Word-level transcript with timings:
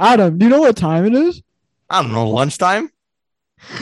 Adam, 0.00 0.38
do 0.38 0.46
you 0.46 0.50
know 0.50 0.60
what 0.60 0.76
time 0.76 1.04
it 1.06 1.12
is? 1.12 1.42
I 1.90 2.02
don't 2.02 2.12
know, 2.12 2.30
lunchtime? 2.30 2.88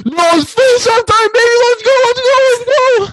No, 0.07 0.25
it's 0.33 0.55
face 0.55 0.87
time, 0.87 1.05
baby. 1.05 1.57
Let's 1.61 1.83
go, 1.83 1.93
let's 2.05 2.21
go, 2.23 2.37
let's 2.49 2.65
go. 2.65 3.13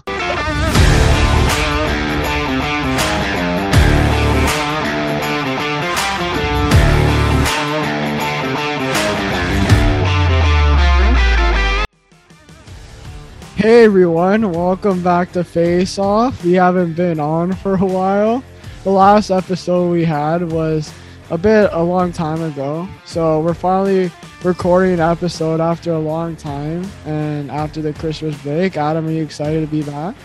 Hey 13.58 13.84
everyone, 13.84 14.54
welcome 14.54 15.04
back 15.04 15.34
to 15.34 15.44
Face 15.44 16.00
Off. 16.00 16.42
We 16.46 16.54
haven't 16.54 16.94
been 16.94 17.20
on 17.20 17.52
for 17.52 17.76
a 17.76 17.86
while. 17.86 18.42
The 18.86 18.92
last 18.92 19.30
episode 19.30 19.92
we 19.92 20.06
had 20.06 20.50
was 20.50 20.94
a 21.30 21.38
bit 21.38 21.70
a 21.72 21.82
long 21.82 22.12
time 22.12 22.42
ago. 22.42 22.88
So 23.06 23.42
we're 23.42 23.54
finally 23.54 24.12
recording 24.44 24.94
an 24.94 25.00
episode 25.00 25.62
after 25.62 25.92
a 25.94 26.00
long 26.00 26.36
time 26.36 26.86
and 27.06 27.50
after 27.50 27.82
the 27.82 27.94
Christmas 27.94 28.40
break. 28.44 28.78
Adam, 28.78 29.08
are 29.08 29.12
you 29.12 29.24
excited 29.24 29.62
to 29.62 29.68
be 29.68 29.84
back? 29.84 30.16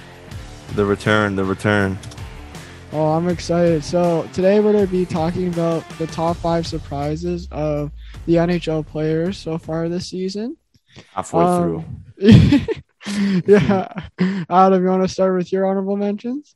The 0.74 0.84
return, 0.84 1.36
the 1.36 1.44
return. 1.44 1.98
Oh, 2.92 3.12
I'm 3.12 3.28
excited. 3.28 3.84
So 3.84 4.28
today 4.32 4.60
we're 4.60 4.72
going 4.72 4.86
to 4.86 4.90
be 4.90 5.04
talking 5.04 5.48
about 5.48 5.88
the 5.98 6.06
top 6.06 6.36
five 6.36 6.66
surprises 6.66 7.46
of 7.50 7.92
the 8.26 8.34
NHL 8.34 8.86
players 8.86 9.36
so 9.36 9.58
far 9.58 9.88
this 9.88 10.08
season. 10.08 10.56
Halfway 11.12 11.44
through. 11.44 11.78
Um, 11.78 12.02
yeah. 13.46 14.08
Adam, 14.50 14.82
you 14.82 14.88
want 14.88 15.02
to 15.02 15.08
start 15.08 15.36
with 15.36 15.52
your 15.52 15.66
honorable 15.66 15.96
mentions? 15.96 16.54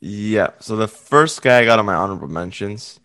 Yeah. 0.00 0.50
So 0.60 0.76
the 0.76 0.88
first 0.88 1.42
guy 1.42 1.58
I 1.58 1.64
got 1.64 1.78
on 1.78 1.86
my 1.86 1.94
honorable 1.94 2.28
mentions, 2.28 3.00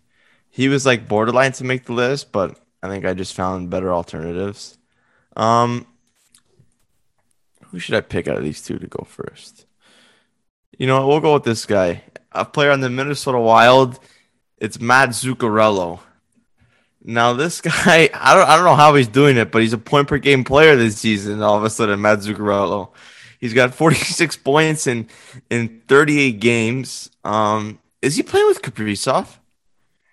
he 0.50 0.68
was 0.68 0.86
like 0.86 1.08
borderline 1.08 1.52
to 1.52 1.64
make 1.64 1.84
the 1.86 1.92
list, 1.92 2.32
but 2.32 2.58
I 2.82 2.88
think 2.88 3.04
I 3.04 3.14
just 3.14 3.34
found 3.34 3.70
better 3.70 3.92
alternatives. 3.92 4.78
Um, 5.36 5.86
who 7.66 7.78
should 7.78 7.96
I 7.96 8.00
pick 8.00 8.28
out 8.28 8.36
of 8.36 8.44
these 8.44 8.62
two 8.62 8.78
to 8.78 8.86
go 8.86 9.04
first? 9.08 9.66
You 10.78 10.86
know? 10.86 11.06
We'll 11.06 11.20
go 11.20 11.34
with 11.34 11.44
this 11.44 11.66
guy, 11.66 12.04
a 12.32 12.44
player 12.44 12.70
on 12.70 12.80
the 12.80 12.90
Minnesota 12.90 13.38
Wild. 13.38 13.98
It's 14.58 14.80
Matt 14.80 15.10
Zuccarello. 15.10 16.00
Now 17.02 17.32
this 17.32 17.60
guy, 17.60 18.08
I 18.14 18.34
don't, 18.34 18.48
I 18.48 18.56
don't 18.56 18.64
know 18.64 18.76
how 18.76 18.94
he's 18.94 19.08
doing 19.08 19.36
it, 19.36 19.50
but 19.50 19.62
he's 19.62 19.72
a 19.72 19.78
point 19.78 20.08
per 20.08 20.18
game 20.18 20.44
player 20.44 20.76
this 20.76 20.98
season. 20.98 21.42
All 21.42 21.56
of 21.56 21.64
a 21.64 21.70
sudden, 21.70 22.00
Matt 22.00 22.20
Zuccarello, 22.20 22.90
he's 23.44 23.52
got 23.54 23.74
46 23.74 24.36
points 24.50 24.86
in 24.86 25.08
in 25.50 25.82
38 25.86 26.40
games. 26.40 27.10
Um, 27.24 27.78
is 28.00 28.16
he 28.16 28.22
playing 28.22 28.46
with 28.48 28.62
Kaprizov? 28.62 29.36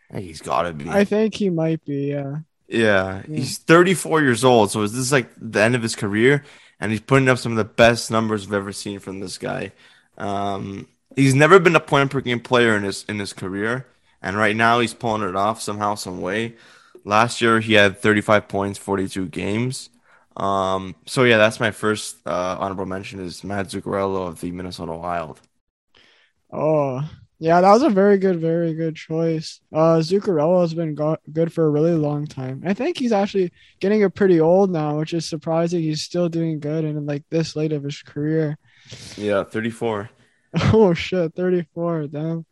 I 0.09 0.15
think 0.15 0.25
he's 0.27 0.41
got 0.41 0.63
to 0.63 0.73
be. 0.73 0.89
I 0.89 1.05
think 1.05 1.35
he 1.35 1.49
might 1.49 1.83
be, 1.85 2.09
yeah. 2.11 2.39
Yeah, 2.67 3.21
Yeah. 3.27 3.35
he's 3.37 3.57
34 3.57 4.21
years 4.21 4.43
old, 4.43 4.69
so 4.71 4.81
is 4.81 4.91
this 4.93 5.11
like 5.11 5.29
the 5.37 5.61
end 5.61 5.75
of 5.75 5.81
his 5.81 5.95
career? 5.95 6.43
And 6.81 6.91
he's 6.91 6.99
putting 6.99 7.29
up 7.29 7.37
some 7.37 7.53
of 7.53 7.57
the 7.57 7.63
best 7.63 8.11
numbers 8.11 8.45
I've 8.45 8.53
ever 8.53 8.73
seen 8.73 8.99
from 8.99 9.19
this 9.21 9.37
guy. 9.37 9.71
Um, 10.17 10.87
he's 11.15 11.35
never 11.35 11.59
been 11.59 11.75
a 11.75 11.79
point 11.79 12.11
per 12.11 12.19
game 12.21 12.41
player 12.41 12.75
in 12.75 12.83
his 12.83 13.05
in 13.07 13.19
his 13.19 13.31
career, 13.33 13.85
and 14.21 14.35
right 14.35 14.55
now 14.55 14.79
he's 14.81 14.93
pulling 14.93 15.27
it 15.27 15.35
off 15.35 15.61
somehow, 15.61 15.95
some 15.95 16.19
way. 16.21 16.55
Last 17.05 17.39
year 17.41 17.59
he 17.61 17.73
had 17.73 17.97
35 17.99 18.47
points, 18.47 18.77
42 18.79 19.27
games. 19.27 19.89
Um, 20.37 20.95
so 21.05 21.23
yeah, 21.23 21.37
that's 21.37 21.59
my 21.59 21.71
first 21.71 22.17
uh, 22.25 22.57
honorable 22.59 22.85
mention 22.85 23.19
is 23.19 23.43
Matt 23.43 23.67
Zuccarello 23.67 24.27
of 24.27 24.39
the 24.41 24.51
Minnesota 24.51 24.93
Wild. 24.93 25.41
Oh, 26.51 27.07
yeah, 27.39 27.59
that 27.59 27.71
was 27.71 27.81
a 27.81 27.89
very 27.89 28.17
good, 28.17 28.39
very 28.39 28.73
good 28.75 28.95
choice. 28.95 29.61
Uh, 29.73 29.97
Zuccarello 29.97 30.61
has 30.61 30.73
been 30.73 30.93
go- 30.95 31.17
good 31.31 31.51
for 31.51 31.65
a 31.65 31.69
really 31.69 31.93
long 31.95 32.27
time. 32.27 32.61
I 32.65 32.73
think 32.73 32.97
he's 32.97 33.11
actually 33.11 33.51
getting 33.79 34.03
a 34.03 34.09
pretty 34.09 34.39
old 34.39 34.69
now, 34.69 34.99
which 34.99 35.13
is 35.13 35.25
surprising. 35.25 35.81
He's 35.81 36.03
still 36.03 36.29
doing 36.29 36.59
good 36.59 36.85
and 36.85 37.07
like 37.07 37.23
this 37.29 37.55
late 37.55 37.73
of 37.73 37.83
his 37.83 38.01
career. 38.01 38.57
Yeah, 39.17 39.43
34. 39.43 40.09
Oh 40.73 40.93
shit, 40.93 41.33
34. 41.33 42.07
Damn. 42.07 42.45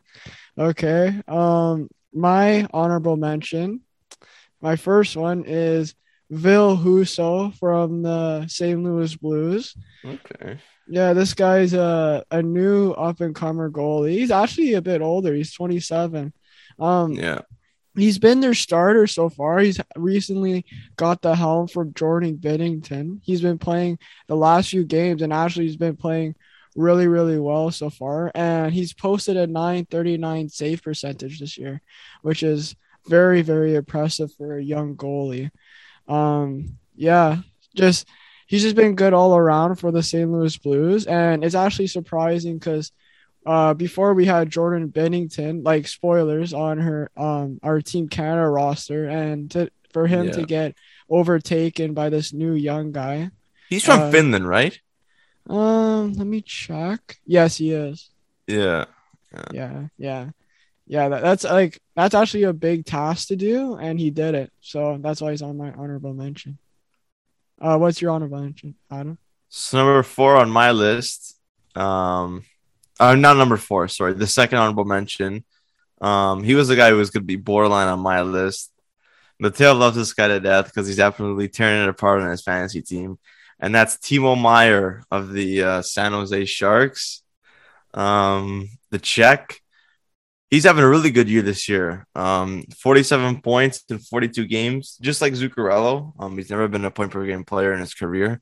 Okay. 0.57 1.21
Um, 1.27 1.89
my 2.13 2.65
honorable 2.73 3.17
mention. 3.17 3.81
My 4.61 4.77
first 4.77 5.17
one 5.17 5.43
is 5.45 5.95
Ville 6.29 6.77
Husso 6.77 7.55
from 7.57 8.03
the 8.03 8.47
St. 8.47 8.81
Louis 8.81 9.15
Blues. 9.15 9.75
Okay. 10.05 10.57
Yeah, 10.87 11.13
this 11.13 11.33
guy's 11.33 11.73
a, 11.73 12.23
a 12.31 12.41
new 12.41 12.91
up 12.91 13.21
and 13.21 13.35
comer 13.35 13.69
goalie. 13.69 14.11
He's 14.17 14.31
actually 14.31 14.73
a 14.73 14.81
bit 14.81 15.01
older. 15.01 15.33
He's 15.33 15.53
27. 15.53 16.33
Um, 16.79 17.11
Yeah. 17.13 17.41
he's 17.95 18.17
been 18.17 18.39
their 18.39 18.53
starter 18.55 19.05
so 19.05 19.29
far. 19.29 19.59
He's 19.59 19.79
recently 19.95 20.65
got 20.95 21.21
the 21.21 21.35
helm 21.35 21.67
from 21.67 21.93
Jordan 21.93 22.37
Binnington. 22.37 23.19
He's 23.23 23.41
been 23.41 23.59
playing 23.59 23.99
the 24.27 24.35
last 24.35 24.69
few 24.69 24.83
games, 24.83 25.21
and 25.21 25.31
actually 25.33 25.65
he's 25.65 25.77
been 25.77 25.97
playing 25.97 26.35
really, 26.75 27.07
really 27.07 27.39
well 27.39 27.69
so 27.71 27.89
far. 27.89 28.31
And 28.33 28.73
he's 28.73 28.93
posted 28.93 29.37
a 29.37 29.45
939 29.47 30.49
save 30.49 30.81
percentage 30.81 31.39
this 31.39 31.57
year, 31.57 31.81
which 32.21 32.41
is 32.41 32.75
very, 33.07 33.41
very 33.41 33.75
impressive 33.75 34.33
for 34.35 34.57
a 34.57 34.63
young 34.63 34.95
goalie. 34.95 35.51
Um, 36.09 36.77
yeah, 36.95 37.37
just 37.75 38.07
he's 38.47 38.63
just 38.63 38.75
been 38.75 38.95
good 38.95 39.13
all 39.13 39.35
around 39.37 39.75
for 39.75 39.91
the 39.91 40.03
St. 40.03 40.29
Louis 40.29 40.57
Blues, 40.57 41.05
and 41.05 41.43
it's 41.45 41.55
actually 41.55 41.87
surprising 41.87 42.57
because 42.57 42.91
uh, 43.45 43.73
before 43.73 44.13
we 44.13 44.25
had 44.25 44.49
Jordan 44.49 44.89
Binnington, 44.89 45.63
like 45.63 45.87
spoilers 45.87 46.53
on 46.53 46.79
her 46.79 47.09
um 47.15 47.59
our 47.63 47.79
Team 47.81 48.09
Canada 48.09 48.47
roster, 48.49 49.07
and 49.07 49.49
to 49.51 49.69
for 49.93 50.07
him 50.07 50.25
Yeah. 50.27 50.31
to 50.33 50.45
get 50.45 50.75
overtaken 51.09 51.93
by 51.93 52.09
this 52.09 52.33
new 52.33 52.53
young 52.53 52.91
guy. 52.91 53.29
He's 53.69 53.85
from 53.85 54.01
Uh, 54.01 54.11
Finland, 54.11 54.47
right? 54.47 54.77
Um, 55.49 56.13
let 56.13 56.27
me 56.27 56.41
check. 56.41 57.17
Yes, 57.25 57.57
he 57.57 57.71
is. 57.71 58.09
Yeah. 58.47 58.85
Yeah, 59.33 59.45
yeah, 59.53 59.87
yeah. 59.97 60.29
That, 60.89 61.21
that's 61.21 61.43
like 61.43 61.79
that's 61.95 62.15
actually 62.15 62.43
a 62.43 62.53
big 62.53 62.83
task 62.83 63.27
to 63.27 63.35
do, 63.35 63.75
and 63.75 63.99
he 63.99 64.09
did 64.09 64.33
it. 64.33 64.51
So 64.59 64.97
that's 64.99 65.21
why 65.21 65.31
he's 65.31 65.43
on 65.43 65.55
my 65.55 65.71
honorable 65.71 66.13
mention. 66.13 66.57
Uh, 67.61 67.77
what's 67.77 68.01
your 68.01 68.11
honorable 68.11 68.41
mention, 68.41 68.73
Adam? 68.89 69.19
So 69.49 69.77
number 69.77 70.01
four 70.01 70.35
on 70.35 70.49
my 70.49 70.71
list, 70.71 71.37
um, 71.75 72.43
uh, 72.99 73.15
not 73.15 73.37
number 73.37 73.57
four, 73.57 73.87
sorry, 73.87 74.13
the 74.13 74.27
second 74.27 74.57
honorable 74.57 74.85
mention. 74.85 75.43
Um, 76.01 76.43
he 76.43 76.55
was 76.55 76.67
the 76.67 76.75
guy 76.75 76.89
who 76.89 76.97
was 76.97 77.11
going 77.11 77.23
to 77.23 77.27
be 77.27 77.35
borderline 77.35 77.87
on 77.87 77.99
my 77.99 78.21
list. 78.21 78.71
Mateo 79.39 79.73
loves 79.73 79.95
this 79.95 80.13
guy 80.13 80.27
to 80.27 80.39
death 80.39 80.65
because 80.65 80.87
he's 80.87 80.99
absolutely 80.99 81.49
tearing 81.49 81.83
it 81.83 81.89
apart 81.89 82.21
on 82.21 82.31
his 82.31 82.41
fantasy 82.41 82.81
team, 82.81 83.19
and 83.59 83.75
that's 83.75 83.97
Timo 83.97 84.39
Meier 84.39 85.03
of 85.11 85.31
the 85.33 85.63
uh, 85.63 85.81
San 85.83 86.13
Jose 86.13 86.45
Sharks. 86.45 87.21
Um, 87.93 88.69
the 88.91 88.99
Czech, 88.99 89.61
he's 90.49 90.63
having 90.63 90.83
a 90.83 90.89
really 90.89 91.11
good 91.11 91.29
year 91.29 91.41
this 91.41 91.69
year. 91.69 92.05
Um, 92.15 92.63
47 92.79 93.41
points 93.41 93.83
in 93.89 93.99
42 93.99 94.47
games, 94.47 94.97
just 95.01 95.21
like 95.21 95.33
Zuccarello. 95.33 96.13
Um, 96.19 96.37
he's 96.37 96.49
never 96.49 96.67
been 96.67 96.85
a 96.85 96.91
point 96.91 97.11
per 97.11 97.25
game 97.25 97.43
player 97.43 97.73
in 97.73 97.79
his 97.79 97.93
career. 97.93 98.41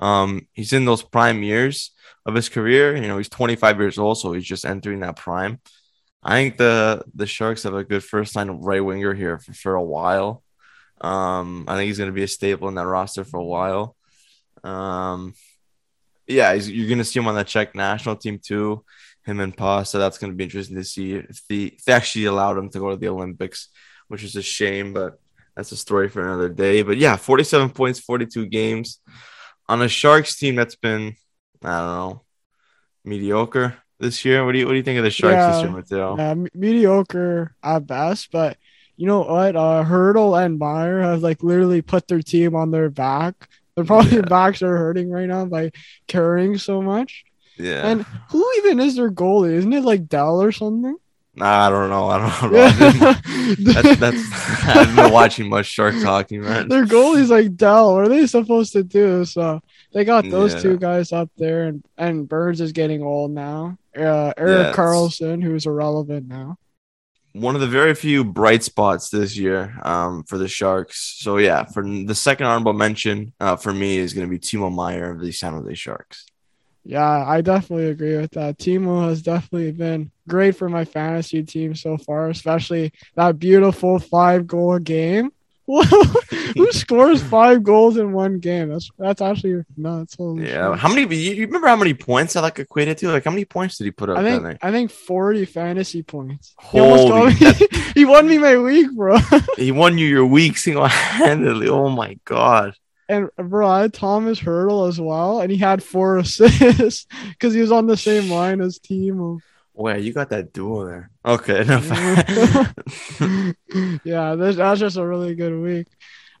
Um, 0.00 0.46
he's 0.52 0.72
in 0.72 0.84
those 0.84 1.02
prime 1.02 1.42
years 1.42 1.92
of 2.24 2.34
his 2.34 2.48
career. 2.48 2.96
You 2.96 3.08
know, 3.08 3.18
he's 3.18 3.28
25 3.28 3.80
years 3.80 3.98
old, 3.98 4.18
so 4.18 4.32
he's 4.32 4.44
just 4.44 4.64
entering 4.64 5.00
that 5.00 5.16
prime. 5.16 5.60
I 6.22 6.34
think 6.34 6.56
the 6.56 7.04
the 7.14 7.26
Sharks 7.26 7.62
have 7.62 7.74
a 7.74 7.84
good 7.84 8.02
first 8.02 8.34
line 8.34 8.50
right 8.50 8.80
winger 8.80 9.14
here 9.14 9.38
for, 9.38 9.52
for 9.52 9.74
a 9.74 9.82
while. 9.82 10.42
Um, 11.00 11.64
I 11.68 11.76
think 11.76 11.86
he's 11.86 11.98
going 11.98 12.10
to 12.10 12.14
be 12.14 12.24
a 12.24 12.28
staple 12.28 12.68
in 12.68 12.74
that 12.74 12.86
roster 12.86 13.24
for 13.24 13.38
a 13.38 13.44
while. 13.44 13.96
Um, 14.64 15.34
yeah, 16.26 16.52
you're 16.52 16.88
going 16.88 16.98
to 16.98 17.04
see 17.04 17.20
him 17.20 17.28
on 17.28 17.36
the 17.36 17.44
Czech 17.44 17.74
national 17.74 18.16
team 18.16 18.40
too. 18.44 18.84
Him 19.28 19.40
and 19.40 19.54
Pa, 19.54 19.82
so 19.82 19.98
that's 19.98 20.16
going 20.16 20.32
to 20.32 20.36
be 20.36 20.44
interesting 20.44 20.76
to 20.76 20.84
see 20.84 21.12
if 21.14 21.46
the 21.48 21.66
if 21.76 21.84
they 21.84 21.92
actually 21.92 22.24
allowed 22.24 22.56
him 22.56 22.70
to 22.70 22.78
go 22.78 22.90
to 22.90 22.96
the 22.96 23.08
Olympics, 23.08 23.68
which 24.08 24.24
is 24.24 24.36
a 24.36 24.42
shame, 24.42 24.94
but 24.94 25.20
that's 25.54 25.70
a 25.72 25.76
story 25.76 26.08
for 26.08 26.22
another 26.22 26.48
day. 26.48 26.80
But 26.82 26.96
yeah, 26.96 27.16
47 27.16 27.70
points, 27.70 28.00
42 28.00 28.46
games 28.46 29.00
on 29.68 29.82
a 29.82 29.88
Sharks 29.88 30.38
team 30.38 30.54
that's 30.54 30.76
been, 30.76 31.14
I 31.62 31.78
don't 31.78 31.96
know, 31.96 32.22
mediocre 33.04 33.76
this 34.00 34.24
year. 34.24 34.44
What 34.46 34.52
do 34.52 34.58
you 34.60 34.64
what 34.66 34.72
do 34.72 34.76
you 34.78 34.82
think 34.82 34.98
of 34.98 35.04
the 35.04 35.10
Sharks 35.10 35.46
this 35.46 35.56
Yeah. 35.56 35.62
year, 35.62 35.70
Mateo? 35.76 36.16
Yeah, 36.16 36.34
me- 36.34 36.48
mediocre 36.54 37.54
at 37.62 37.86
best, 37.86 38.30
but 38.32 38.56
you 38.96 39.06
know 39.06 39.20
what? 39.20 39.56
Uh, 39.56 39.84
Hertl 39.84 40.42
and 40.42 40.58
Meier 40.58 41.02
have 41.02 41.22
like 41.22 41.42
literally 41.42 41.82
put 41.82 42.08
their 42.08 42.22
team 42.22 42.54
on 42.56 42.70
their 42.70 42.90
back. 42.90 43.48
Their 43.76 43.84
probably 43.84 44.16
Yeah. 44.16 44.22
backs 44.28 44.62
are 44.62 44.76
hurting 44.76 45.10
right 45.10 45.28
now 45.28 45.44
by 45.44 45.70
carrying 46.06 46.58
so 46.58 46.80
much. 46.82 47.24
Yeah, 47.58 47.86
And 47.88 48.02
who 48.30 48.44
even 48.58 48.80
is 48.80 48.96
their 48.96 49.10
goalie? 49.10 49.52
Isn't 49.54 49.72
it 49.72 49.82
like 49.84 50.08
Dell 50.08 50.40
or 50.42 50.52
something? 50.52 50.96
nah, 51.34 51.66
I 51.68 51.70
don't 51.70 51.88
know. 51.88 52.08
I 52.08 52.18
don't 52.18 52.52
know. 52.52 52.60
I've 52.62 52.78
been- 52.78 53.64
that's 53.72 53.96
that's 54.00 54.64
I've 54.68 54.96
been 54.96 55.12
watching 55.12 55.48
much 55.48 55.66
Shark 55.66 55.94
talking, 56.02 56.42
man. 56.42 56.68
their 56.68 56.84
goalie's 56.84 57.30
like 57.30 57.56
Dell. 57.56 57.94
What 57.94 58.04
are 58.04 58.08
they 58.08 58.26
supposed 58.26 58.72
to 58.72 58.82
do? 58.82 59.24
So 59.24 59.60
they 59.92 60.04
got 60.04 60.28
those 60.28 60.54
Yeah. 60.54 60.60
two 60.60 60.78
guys 60.78 61.12
up 61.12 61.30
there, 61.36 61.64
and 61.64 61.84
and 61.96 62.28
Burns 62.28 62.60
is 62.60 62.72
getting 62.72 63.02
old 63.02 63.30
now. 63.30 63.78
Uh, 63.96 64.32
Erik 64.36 64.60
it's- 64.68 64.76
Karlsson, 64.76 65.42
who's 65.42 65.66
irrelevant 65.66 66.26
now. 66.28 66.56
one 67.34 67.54
of 67.54 67.60
the 67.60 67.68
very 67.68 67.94
few 67.94 68.24
bright 68.24 68.64
spots 68.64 69.10
this 69.10 69.36
year 69.36 69.78
um, 69.84 70.24
for 70.24 70.38
the 70.38 70.48
Sharks. 70.48 71.18
So 71.20 71.36
yeah, 71.38 71.64
for 71.64 71.82
the 71.84 72.14
second 72.14 72.46
honorable 72.46 72.72
mention 72.72 73.32
uh, 73.38 73.54
for 73.56 73.72
me 73.72 73.98
is 73.98 74.12
going 74.12 74.26
to 74.26 74.30
be 74.30 74.38
Timo 74.40 74.74
Meier 74.74 75.10
of 75.12 75.20
the 75.20 75.30
San 75.30 75.52
Jose 75.52 75.74
Sharks. 75.74 76.26
Yeah, 76.84 77.24
I 77.26 77.40
definitely 77.42 77.90
agree 77.90 78.16
with 78.16 78.30
that. 78.32 78.58
Timo 78.58 79.08
has 79.08 79.22
definitely 79.22 79.72
been 79.72 80.10
great 80.26 80.56
for 80.56 80.68
my 80.68 80.84
fantasy 80.84 81.42
team 81.42 81.74
so 81.74 81.98
far, 81.98 82.28
especially 82.28 82.92
that 83.14 83.38
beautiful 83.38 83.98
five 83.98 84.46
goal 84.46 84.78
game. 84.78 85.30
Who 85.68 85.84
scores 86.72 87.22
five 87.22 87.62
goals 87.62 87.98
in 87.98 88.12
one 88.12 88.38
game? 88.38 88.70
That's 88.70 88.90
that's 88.98 89.20
actually 89.20 89.64
nuts. 89.76 90.14
Holy 90.14 90.46
yeah. 90.46 90.72
Shit. 90.72 90.80
How 90.80 90.88
many? 90.88 91.14
You 91.14 91.44
remember 91.44 91.68
how 91.68 91.76
many 91.76 91.92
points 91.92 92.36
I 92.36 92.40
like 92.40 92.58
equated 92.58 92.96
to? 92.98 93.08
Like 93.08 93.24
how 93.24 93.30
many 93.30 93.44
points 93.44 93.76
did 93.76 93.84
he 93.84 93.90
put 93.90 94.08
up? 94.08 94.16
I 94.16 94.22
think 94.22 94.58
I 94.62 94.70
think 94.70 94.90
forty 94.90 95.44
fantasy 95.44 96.02
points. 96.02 96.54
Holy! 96.56 97.32
He, 97.34 97.68
he 97.94 98.04
won 98.06 98.26
me 98.26 98.38
my 98.38 98.56
week, 98.56 98.90
bro. 98.96 99.18
he 99.56 99.70
won 99.70 99.98
you 99.98 100.06
your 100.06 100.24
week 100.24 100.56
single 100.56 100.86
handedly. 100.86 101.68
Oh 101.68 101.90
my 101.90 102.18
god. 102.24 102.74
And 103.08 103.30
bro, 103.36 103.66
I 103.66 103.82
had 103.82 103.94
Thomas 103.94 104.38
Hertl 104.38 104.88
as 104.88 105.00
well, 105.00 105.40
and 105.40 105.50
he 105.50 105.56
had 105.56 105.82
four 105.82 106.18
assists 106.18 107.06
because 107.30 107.54
he 107.54 107.60
was 107.60 107.72
on 107.72 107.86
the 107.86 107.96
same 107.96 108.30
line 108.30 108.60
as 108.60 108.78
Timo. 108.78 109.40
Wait, 109.78 110.02
you 110.02 110.12
got 110.12 110.30
that 110.30 110.52
duel 110.52 110.84
there. 110.84 111.10
Okay, 111.24 111.58
yeah, 114.04 114.34
this, 114.34 114.56
that's 114.56 114.80
just 114.80 114.96
a 114.96 115.06
really 115.06 115.36
good 115.36 115.56
week. 115.56 115.86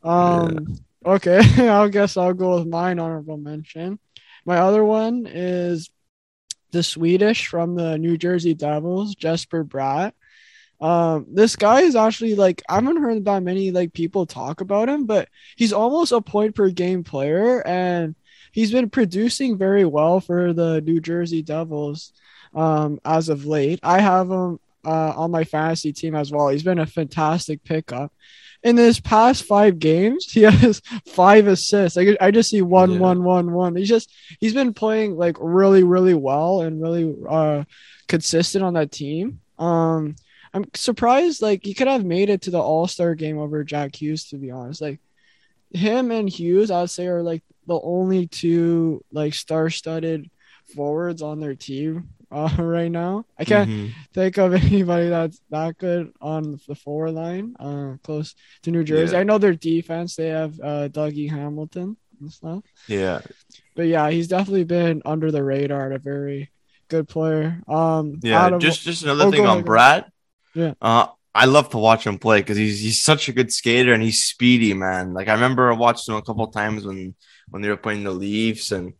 Um, 0.02 0.76
yeah. 1.04 1.12
okay, 1.12 1.38
I 1.68 1.88
guess 1.88 2.16
I'll 2.16 2.34
go 2.34 2.58
with 2.58 2.66
mine 2.66 2.98
honorable 2.98 3.36
mention. 3.36 4.00
My 4.44 4.58
other 4.58 4.84
one 4.84 5.28
is 5.30 5.88
the 6.72 6.82
Swedish 6.82 7.46
from 7.46 7.76
the 7.76 7.96
New 7.96 8.18
Jersey 8.18 8.54
Devils, 8.54 9.14
Jesper 9.14 9.64
Bratt. 9.64 10.14
Um, 10.80 11.26
this 11.28 11.56
guy 11.56 11.80
is 11.80 11.96
actually 11.96 12.34
like 12.34 12.62
I 12.68 12.76
haven't 12.76 13.02
heard 13.02 13.24
that 13.24 13.42
many 13.42 13.70
like 13.72 13.92
people 13.92 14.26
talk 14.26 14.60
about 14.60 14.88
him, 14.88 15.06
but 15.06 15.28
he's 15.56 15.72
almost 15.72 16.12
a 16.12 16.20
point 16.20 16.54
per 16.54 16.70
game 16.70 17.02
player, 17.02 17.66
and 17.66 18.14
he's 18.52 18.70
been 18.70 18.90
producing 18.90 19.58
very 19.58 19.84
well 19.84 20.20
for 20.20 20.52
the 20.52 20.80
New 20.80 21.00
Jersey 21.00 21.42
Devils 21.42 22.12
um, 22.54 23.00
as 23.04 23.28
of 23.28 23.44
late. 23.44 23.80
I 23.82 24.00
have 24.00 24.30
him 24.30 24.60
uh, 24.84 25.12
on 25.16 25.30
my 25.30 25.44
fantasy 25.44 25.92
team 25.92 26.14
as 26.14 26.30
well. 26.30 26.48
He's 26.48 26.62
been 26.62 26.78
a 26.78 26.86
fantastic 26.86 27.64
pickup. 27.64 28.12
In 28.62 28.76
his 28.76 29.00
past 29.00 29.44
five 29.44 29.78
games, 29.78 30.24
he 30.32 30.42
has 30.42 30.80
five 31.06 31.46
assists. 31.46 31.98
I, 31.98 32.16
I 32.20 32.30
just 32.30 32.50
see 32.50 32.62
one, 32.62 32.92
yeah. 32.92 32.98
one, 32.98 33.24
one, 33.24 33.52
one. 33.52 33.76
He's 33.76 33.88
just 33.88 34.12
he's 34.40 34.54
been 34.54 34.74
playing 34.74 35.16
like 35.16 35.36
really, 35.40 35.82
really 35.82 36.14
well 36.14 36.60
and 36.60 36.80
really 36.80 37.16
uh, 37.28 37.64
consistent 38.06 38.64
on 38.64 38.74
that 38.74 38.92
team. 38.92 39.40
Um, 39.58 40.14
I'm 40.54 40.66
surprised 40.74 41.42
like 41.42 41.64
he 41.64 41.74
could 41.74 41.88
have 41.88 42.04
made 42.04 42.30
it 42.30 42.42
to 42.42 42.50
the 42.50 42.60
All 42.60 42.86
Star 42.86 43.14
game 43.14 43.38
over 43.38 43.64
Jack 43.64 44.00
Hughes. 44.00 44.28
To 44.30 44.36
be 44.36 44.50
honest, 44.50 44.80
like 44.80 45.00
him 45.70 46.10
and 46.10 46.28
Hughes, 46.28 46.70
I'd 46.70 46.90
say 46.90 47.06
are 47.06 47.22
like 47.22 47.42
the 47.66 47.78
only 47.80 48.26
two 48.26 49.04
like 49.12 49.34
star-studded 49.34 50.30
forwards 50.74 51.22
on 51.22 51.40
their 51.40 51.54
team 51.54 52.08
uh, 52.30 52.54
right 52.58 52.90
now. 52.90 53.24
I 53.38 53.44
can't 53.44 53.68
mm-hmm. 53.68 53.92
think 54.12 54.38
of 54.38 54.54
anybody 54.72 55.08
that's 55.08 55.40
that 55.50 55.78
good 55.78 56.12
on 56.20 56.58
the 56.66 56.74
forward 56.74 57.12
line, 57.12 57.56
uh, 57.58 57.96
close 58.02 58.34
to 58.62 58.70
New 58.70 58.84
Jersey. 58.84 59.14
Yeah. 59.14 59.20
I 59.20 59.24
know 59.24 59.38
their 59.38 59.54
defense; 59.54 60.16
they 60.16 60.28
have 60.28 60.58
uh, 60.60 60.88
Dougie 60.88 61.30
Hamilton 61.30 61.96
and 62.20 62.32
stuff. 62.32 62.64
Yeah, 62.86 63.20
but 63.74 63.86
yeah, 63.86 64.10
he's 64.10 64.28
definitely 64.28 64.64
been 64.64 65.02
under 65.04 65.30
the 65.30 65.42
radar. 65.42 65.92
A 65.92 65.98
very 65.98 66.50
good 66.88 67.08
player. 67.08 67.62
Um, 67.68 68.18
yeah. 68.22 68.58
Just 68.58 68.82
just 68.82 69.04
another 69.04 69.26
oh, 69.26 69.30
thing 69.30 69.46
on 69.46 69.58
ahead, 69.58 69.66
Bratt. 69.66 70.10
Yeah. 70.58 70.74
Uh, 70.80 71.06
I 71.34 71.44
love 71.44 71.70
to 71.70 71.78
watch 71.78 72.04
him 72.04 72.18
play 72.18 72.40
because 72.40 72.56
he's 72.56 72.80
he's 72.80 73.00
such 73.02 73.28
a 73.28 73.32
good 73.32 73.52
skater 73.52 73.92
and 73.92 74.02
he's 74.02 74.24
speedy, 74.24 74.74
man. 74.74 75.14
Like 75.14 75.28
I 75.28 75.34
remember 75.34 75.70
I 75.70 75.76
watched 75.76 76.08
him 76.08 76.16
a 76.16 76.22
couple 76.22 76.46
times 76.48 76.84
when 76.84 77.14
when 77.48 77.62
they 77.62 77.68
were 77.68 77.76
playing 77.76 78.02
the 78.02 78.10
Leafs 78.10 78.72
and 78.72 78.94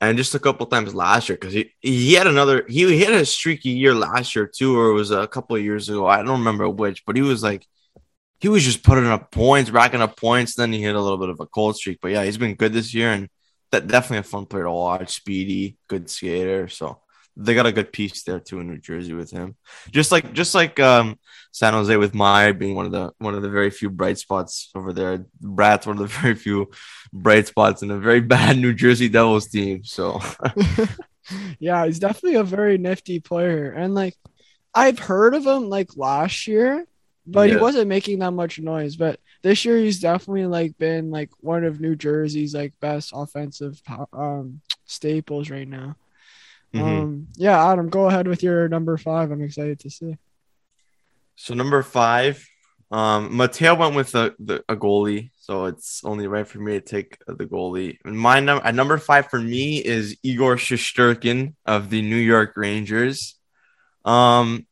and 0.00 0.16
just 0.16 0.36
a 0.36 0.38
couple 0.38 0.66
times 0.66 0.94
last 0.94 1.28
year 1.28 1.36
because 1.36 1.52
he, 1.52 1.72
he 1.80 2.14
had 2.14 2.28
another 2.28 2.64
he, 2.68 2.86
he 2.86 3.00
had 3.00 3.14
a 3.14 3.26
streaky 3.26 3.70
year 3.70 3.92
last 3.92 4.36
year 4.36 4.46
too, 4.46 4.78
or 4.78 4.90
it 4.90 4.94
was 4.94 5.10
a 5.10 5.26
couple 5.26 5.58
years 5.58 5.88
ago. 5.88 6.06
I 6.06 6.18
don't 6.18 6.38
remember 6.38 6.68
which, 6.68 7.04
but 7.06 7.16
he 7.16 7.22
was 7.22 7.42
like 7.42 7.66
he 8.38 8.48
was 8.48 8.64
just 8.64 8.84
putting 8.84 9.06
up 9.06 9.32
points, 9.32 9.70
racking 9.70 10.02
up 10.02 10.16
points. 10.16 10.54
Then 10.54 10.72
he 10.72 10.80
hit 10.82 10.94
a 10.94 11.00
little 11.00 11.18
bit 11.18 11.30
of 11.30 11.40
a 11.40 11.46
cold 11.46 11.76
streak, 11.76 11.98
but 12.00 12.12
yeah, 12.12 12.24
he's 12.24 12.38
been 12.38 12.54
good 12.54 12.72
this 12.72 12.94
year 12.94 13.10
and 13.10 13.28
that 13.72 13.88
definitely 13.88 14.18
a 14.18 14.22
fun 14.22 14.46
player 14.46 14.64
to 14.64 14.70
watch. 14.70 15.16
Speedy, 15.16 15.76
good 15.88 16.08
skater. 16.08 16.68
So 16.68 17.00
they 17.36 17.54
got 17.54 17.66
a 17.66 17.72
good 17.72 17.92
piece 17.92 18.22
there 18.22 18.38
too 18.38 18.60
in 18.60 18.68
New 18.68 18.78
Jersey 18.78 19.12
with 19.12 19.30
him. 19.30 19.56
Just 19.90 20.12
like 20.12 20.32
just 20.32 20.54
like 20.54 20.78
um, 20.78 21.18
San 21.50 21.72
Jose 21.72 21.96
with 21.96 22.14
Meier 22.14 22.52
being 22.52 22.74
one 22.74 22.86
of 22.86 22.92
the 22.92 23.12
one 23.18 23.34
of 23.34 23.42
the 23.42 23.48
very 23.48 23.70
few 23.70 23.90
bright 23.90 24.18
spots 24.18 24.70
over 24.74 24.92
there. 24.92 25.26
Bratt's 25.40 25.86
one 25.86 25.96
of 25.96 26.02
the 26.02 26.18
very 26.20 26.34
few 26.34 26.70
bright 27.12 27.46
spots 27.46 27.82
in 27.82 27.90
a 27.90 27.98
very 27.98 28.20
bad 28.34 28.58
New 28.58 28.72
Jersey 28.72 29.08
Devils 29.08 29.48
team. 29.48 29.84
So 29.84 30.20
yeah, 31.58 31.84
he's 31.86 31.98
definitely 31.98 32.36
a 32.36 32.44
very 32.44 32.78
nifty 32.78 33.20
player. 33.20 33.72
And 33.72 33.94
like 33.94 34.14
I've 34.74 34.98
heard 34.98 35.34
of 35.34 35.46
him 35.46 35.68
like 35.68 35.96
last 35.96 36.46
year, 36.46 36.86
but 37.26 37.48
yeah. 37.48 37.56
he 37.56 37.60
wasn't 37.60 37.88
making 37.88 38.20
that 38.20 38.32
much 38.32 38.60
noise. 38.60 38.94
But 38.94 39.18
this 39.42 39.64
year 39.64 39.78
he's 39.78 40.00
definitely 40.00 40.46
like 40.46 40.78
been 40.78 41.10
like 41.10 41.30
one 41.40 41.64
of 41.64 41.80
New 41.80 41.96
Jersey's 41.96 42.54
like 42.54 42.74
best 42.80 43.12
offensive 43.12 43.80
um 44.12 44.60
staples 44.86 45.50
right 45.50 45.68
now. 45.68 45.96
Mm-hmm. 46.74 46.84
Um, 46.84 47.28
yeah, 47.36 47.70
Adam, 47.70 47.88
go 47.88 48.06
ahead 48.06 48.26
with 48.26 48.42
your 48.42 48.68
number 48.68 48.96
five. 48.96 49.30
I'm 49.30 49.42
excited 49.42 49.78
to 49.80 49.90
see. 49.90 50.16
So 51.36 51.54
number 51.54 51.82
five, 51.82 52.46
um, 52.90 53.36
Mateo 53.36 53.74
went 53.74 53.94
with 53.94 54.14
a, 54.14 54.34
the, 54.38 54.64
a 54.68 54.76
goalie, 54.76 55.30
so 55.36 55.66
it's 55.66 56.02
only 56.04 56.26
right 56.26 56.46
for 56.46 56.58
me 56.58 56.74
to 56.74 56.80
take 56.80 57.18
the 57.26 57.46
goalie. 57.46 57.98
And 58.04 58.18
My 58.18 58.40
number 58.40 58.64
at 58.64 58.74
number 58.74 58.98
five 58.98 59.30
for 59.30 59.40
me 59.40 59.78
is 59.84 60.16
Igor 60.22 60.56
Shesterkin 60.56 61.54
of 61.64 61.90
the 61.90 62.02
New 62.02 62.16
York 62.16 62.52
Rangers. 62.56 63.36
Um, 64.04 64.66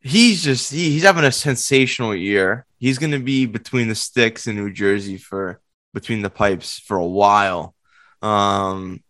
he's 0.00 0.42
just 0.42 0.72
he, 0.72 0.90
he's 0.90 1.04
having 1.04 1.24
a 1.24 1.32
sensational 1.32 2.14
year. 2.14 2.66
He's 2.78 2.98
going 2.98 3.12
to 3.12 3.18
be 3.18 3.46
between 3.46 3.88
the 3.88 3.94
sticks 3.94 4.46
in 4.46 4.56
New 4.56 4.72
Jersey 4.72 5.18
for 5.18 5.60
between 5.92 6.22
the 6.22 6.30
pipes 6.30 6.78
for 6.78 6.96
a 6.96 7.06
while. 7.06 7.74
Um, 8.22 9.02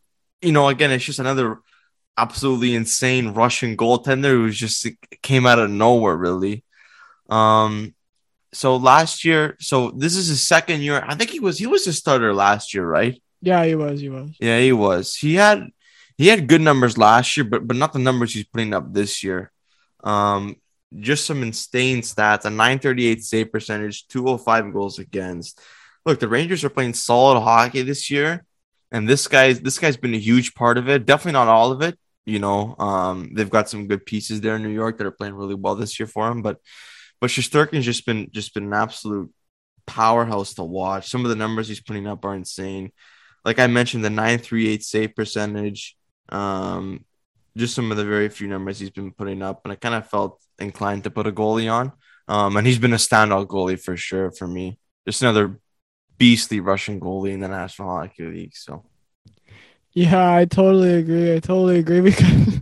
you 0.42 0.52
know, 0.52 0.69
again, 0.69 0.90
it's 0.90 1.04
just 1.04 1.19
another 1.19 1.58
absolutely 2.16 2.75
insane 2.75 3.28
Russian 3.28 3.76
goaltender 3.76 4.31
who 4.31 4.50
just 4.50 4.87
came 5.22 5.46
out 5.46 5.58
of 5.58 5.70
nowhere, 5.70 6.16
really. 6.16 6.64
Um, 7.28 7.94
so 8.52 8.76
last 8.76 9.25
year, 9.25 9.56
so 9.60 9.90
this 9.90 10.16
is 10.16 10.28
his 10.28 10.46
second 10.46 10.82
year. 10.82 11.03
I 11.06 11.15
think 11.15 11.31
he 11.31 11.41
was 11.41 11.58
he 11.58 11.67
was 11.67 11.86
a 11.86 11.93
starter 11.93 12.34
last 12.34 12.74
year, 12.74 12.86
right? 12.86 13.20
Yeah, 13.41 13.65
he 13.65 13.74
was. 13.74 14.00
He 14.00 14.08
was. 14.08 14.31
Yeah, 14.41 14.58
he 14.58 14.72
was. 14.72 15.15
He 15.15 15.34
had 15.34 15.69
he 16.19 16.26
had 16.26 16.48
good 16.48 16.60
numbers 16.60 16.98
last 16.98 17.36
year, 17.36 17.44
but 17.44 17.67
but 17.67 17.76
not 17.76 17.93
the 17.93 17.98
numbers 17.98 18.34
he's 18.34 18.44
putting 18.44 18.74
up 18.74 18.93
this 18.93 19.22
year. 19.22 19.53
Um, 20.03 20.56
just 20.98 21.26
some 21.26 21.43
insane 21.43 22.00
stats: 22.03 22.44
a 22.44 22.50
938 22.50 23.24
save 23.24 23.53
percentage, 23.53 24.08
205 24.08 24.72
goals 24.72 24.98
against. 24.98 25.60
Look, 26.05 26.19
the 26.19 26.29
Rangers 26.29 26.65
are 26.65 26.70
playing 26.70 26.94
solid 26.94 27.41
hockey 27.41 27.82
this 27.82 28.10
year 28.10 28.44
and 28.93 29.09
this 29.09 29.29
guy's 29.29 29.61
this 29.61 29.79
guy's 29.79 29.97
been 29.97 30.15
a 30.15 30.19
huge 30.19 30.55
part 30.55 30.79
of 30.79 30.89
it. 30.89 31.06
Definitely 31.06 31.32
not 31.32 31.49
all 31.49 31.73
of 31.73 31.82
it. 31.82 31.99
You 32.27 32.39
know, 32.39 32.77
um, 32.79 33.31
they've 33.35 33.51
got 33.51 33.69
some 33.69 33.87
good 33.87 34.05
pieces 34.05 34.41
there 34.41 34.56
in 34.56 34.63
New 34.63 34.70
York 34.70 34.99
that 34.99 35.06
are 35.06 35.13
playing 35.13 35.35
really 35.35 35.55
well 35.55 35.75
this 35.75 35.99
year 35.99 36.06
for 36.06 36.29
him. 36.29 36.43
But 36.43 36.59
but 37.20 37.31
Shesterkin's 37.31 37.85
just 37.85 38.06
been 38.06 38.31
just 38.31 38.55
been 38.55 38.65
an 38.65 38.73
absolute 38.73 39.32
powerhouse 39.87 40.55
to 40.55 40.65
watch. 40.65 41.09
Some 41.09 41.25
of 41.25 41.31
the 41.31 41.37
numbers 41.37 41.69
he's 41.69 41.81
putting 41.81 42.06
up 42.06 42.25
are 42.25 42.35
insane. 42.35 42.93
Like 43.44 43.59
I 43.59 43.67
mentioned, 43.67 44.05
the 44.05 44.11
938 44.11 44.85
save 44.85 45.15
percentage. 45.15 45.97
Um, 46.29 47.05
just 47.56 47.75
some 47.75 47.91
of 47.91 47.97
the 47.97 48.05
very 48.05 48.29
few 48.29 48.47
numbers 48.47 48.79
he's 48.79 48.91
been 48.91 49.13
putting 49.13 49.43
up, 49.43 49.63
and 49.65 49.73
I 49.73 49.77
kind 49.77 49.94
of 49.94 50.09
felt 50.09 50.41
inclined 50.59 51.05
to 51.05 51.11
put 51.11 51.27
a 51.27 51.32
goalie 51.32 51.73
on. 51.73 51.93
Um, 52.29 52.56
and 52.56 52.67
he's 52.67 52.79
been 52.79 52.93
a 52.93 52.97
standout 52.97 53.49
goalie 53.49 53.81
for 53.81 53.97
sure 53.97 54.31
for 54.31 54.47
me. 54.47 54.79
Just 55.06 55.23
another 55.23 55.59
beastly 56.20 56.60
Russian 56.60 57.00
goalie 57.00 57.32
in 57.32 57.41
the 57.41 57.48
National 57.48 57.89
Hockey 57.89 58.24
League. 58.24 58.55
So. 58.55 58.84
Yeah, 59.93 60.34
I 60.34 60.44
totally 60.44 60.94
agree. 60.94 61.34
I 61.34 61.41
totally 61.41 61.79
agree 61.79 62.00
because, 62.03 62.60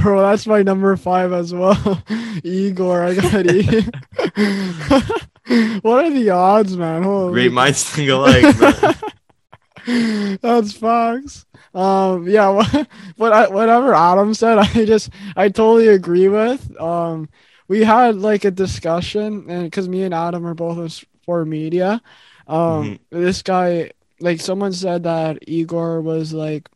bro, 0.00 0.22
that's 0.22 0.46
my 0.46 0.62
number 0.62 0.96
five 0.96 1.32
as 1.32 1.54
well. 1.54 2.02
Igor, 2.42 3.04
I 3.04 3.14
got 3.14 3.46
E. 3.46 3.66
what 5.82 6.06
are 6.06 6.10
the 6.10 6.30
odds, 6.30 6.76
man? 6.76 7.02
Holy 7.02 7.34
Great 7.34 7.52
minds 7.52 7.84
think 7.84 8.08
alike, 8.08 8.56
that's 10.40 10.72
facts. 10.72 11.44
Um, 11.74 12.26
yeah, 12.26 12.48
what, 12.48 12.88
what, 13.16 13.52
whatever 13.52 13.94
Adam 13.94 14.32
said, 14.32 14.58
I 14.58 14.86
just, 14.86 15.10
I 15.36 15.50
totally 15.50 15.88
agree 15.88 16.28
with. 16.28 16.80
Um, 16.80 17.28
we 17.68 17.84
had 17.84 18.16
like 18.16 18.44
a 18.44 18.50
discussion, 18.50 19.50
and 19.50 19.64
because 19.64 19.88
me 19.88 20.02
and 20.02 20.14
Adam 20.14 20.46
are 20.46 20.54
both 20.54 21.04
for 21.24 21.44
media, 21.44 22.00
um, 22.50 22.84
mm-hmm. 22.84 23.22
this 23.22 23.42
guy, 23.42 23.92
like 24.18 24.40
someone 24.40 24.72
said 24.72 25.04
that 25.04 25.48
Igor 25.48 26.00
was 26.00 26.32
like 26.32 26.68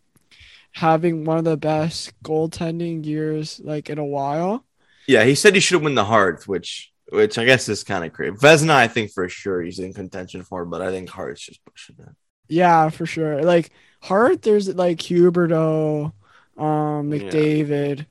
having 0.71 1.25
one 1.25 1.39
of 1.39 1.45
the 1.45 1.57
best 1.57 2.13
goaltending 2.23 3.05
years 3.05 3.61
like 3.63 3.91
in 3.91 3.99
a 3.99 4.05
while. 4.05 4.65
Yeah, 5.09 5.25
he 5.25 5.35
said 5.35 5.55
he 5.55 5.61
should 5.61 5.75
have 5.75 5.83
won 5.83 5.97
the 5.97 6.05
Hart, 6.05 6.47
which 6.47 6.93
which 7.11 7.39
I 7.39 7.45
guess 7.45 7.69
is 7.69 7.83
kind 7.83 8.05
of 8.05 8.13
crazy. 8.13 8.37
Vezina, 8.37 8.71
I 8.71 8.87
think 8.87 9.11
for 9.11 9.29
sure 9.29 9.63
he's 9.63 9.81
in 9.81 9.93
contention 9.93 10.45
for, 10.45 10.65
but 10.65 10.81
I 10.81 10.91
think 10.91 11.11
Hart's 11.11 11.45
just 11.45 11.65
pushing 11.65 11.97
it. 11.99 12.15
Yeah, 12.49 12.89
for 12.91 13.05
sure. 13.05 13.43
Like 13.43 13.71
Hart, 14.01 14.43
there's 14.43 14.73
like 14.73 14.99
Huberdeau, 14.99 16.13
um. 16.57 17.11
McDavid. 17.11 18.07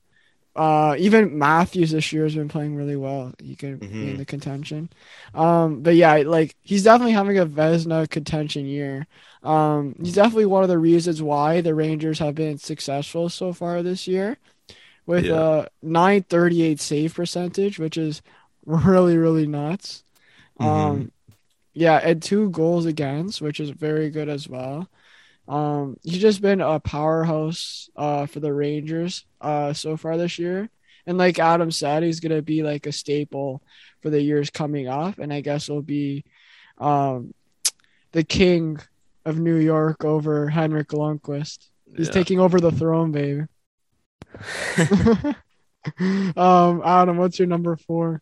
Uh, 0.56 0.96
even 1.00 1.38
Matthews 1.40 1.92
this 1.92 2.14
year 2.14 2.24
has 2.26 2.36
been 2.36 2.48
playing 2.48 2.76
really 2.76 2.96
well. 2.96 3.34
He 3.42 3.56
could 3.56 3.80
be 3.80 4.10
in 4.10 4.16
Mhm. 4.16 4.18
the 4.18 4.26
contention. 4.26 4.90
Um, 5.34 5.82
but 5.82 5.96
yeah, 5.96 6.16
like 6.18 6.56
he's 6.62 6.84
definitely 6.84 7.14
having 7.14 7.40
a 7.40 7.46
Vezina 7.46 8.08
contention 8.10 8.66
year. 8.68 9.08
Um, 9.42 9.96
he's 10.02 10.14
definitely 10.14 10.46
one 10.46 10.62
of 10.64 10.70
the 10.70 10.78
reasons 10.78 11.22
why 11.24 11.62
the 11.62 11.74
Rangers 11.74 12.20
have 12.20 12.36
been 12.36 12.58
successful 12.60 13.30
so 13.30 13.52
far 13.52 13.82
this 13.82 14.08
year, 14.08 14.38
with 15.06 15.26
Yeah. 15.26 15.64
a 15.64 15.68
938 15.82 16.80
save 16.80 17.16
percentage, 17.16 17.80
which 17.80 17.98
is 17.98 18.22
really 18.66 19.18
really 19.18 19.48
nuts. 19.48 20.04
Mhm. 20.60 20.66
Um, 20.66 21.12
yeah, 21.74 21.98
and 22.04 22.22
two 22.22 22.50
goals 22.52 22.86
against, 22.86 23.42
which 23.42 23.60
is 23.60 23.72
very 23.72 24.10
good 24.10 24.30
as 24.30 24.48
well. 24.48 24.90
Um, 25.48 25.98
he's 26.04 26.22
just 26.22 26.42
been 26.42 26.62
a 26.62 26.80
powerhouse 26.80 27.90
uh 27.96 28.26
for 28.28 28.40
the 28.40 28.54
Rangers 28.54 29.26
uh 29.42 29.74
so 29.74 29.98
far 29.98 30.18
this 30.18 30.40
year. 30.40 30.70
And 31.06 31.18
like 31.18 31.38
Adam 31.38 31.70
said, 31.72 32.04
he's 32.04 32.22
gonna 32.22 32.42
be 32.42 32.64
like 32.64 32.86
a 32.86 32.92
staple 32.92 33.62
for 34.02 34.10
the 34.10 34.22
years 34.22 34.50
coming 34.50 34.88
up, 34.88 35.20
and 35.20 35.34
I 35.34 35.42
guess 35.42 35.68
will 35.70 35.82
be 35.82 36.24
um 36.78 37.34
the 38.14 38.24
king 38.24 38.80
of 39.26 39.40
New 39.40 39.56
York 39.58 40.06
over 40.06 40.48
Henrik 40.50 40.90
Lundqvist. 40.90 41.68
He's 41.96 42.08
Yeah. 42.08 42.14
taking 42.14 42.40
over 42.40 42.60
the 42.60 42.72
throne, 42.72 43.12
baby. 43.12 43.44
um, 46.38 46.82
Adam, 46.84 47.18
what's 47.18 47.40
your 47.40 47.48
number 47.48 47.76
four? 47.76 48.22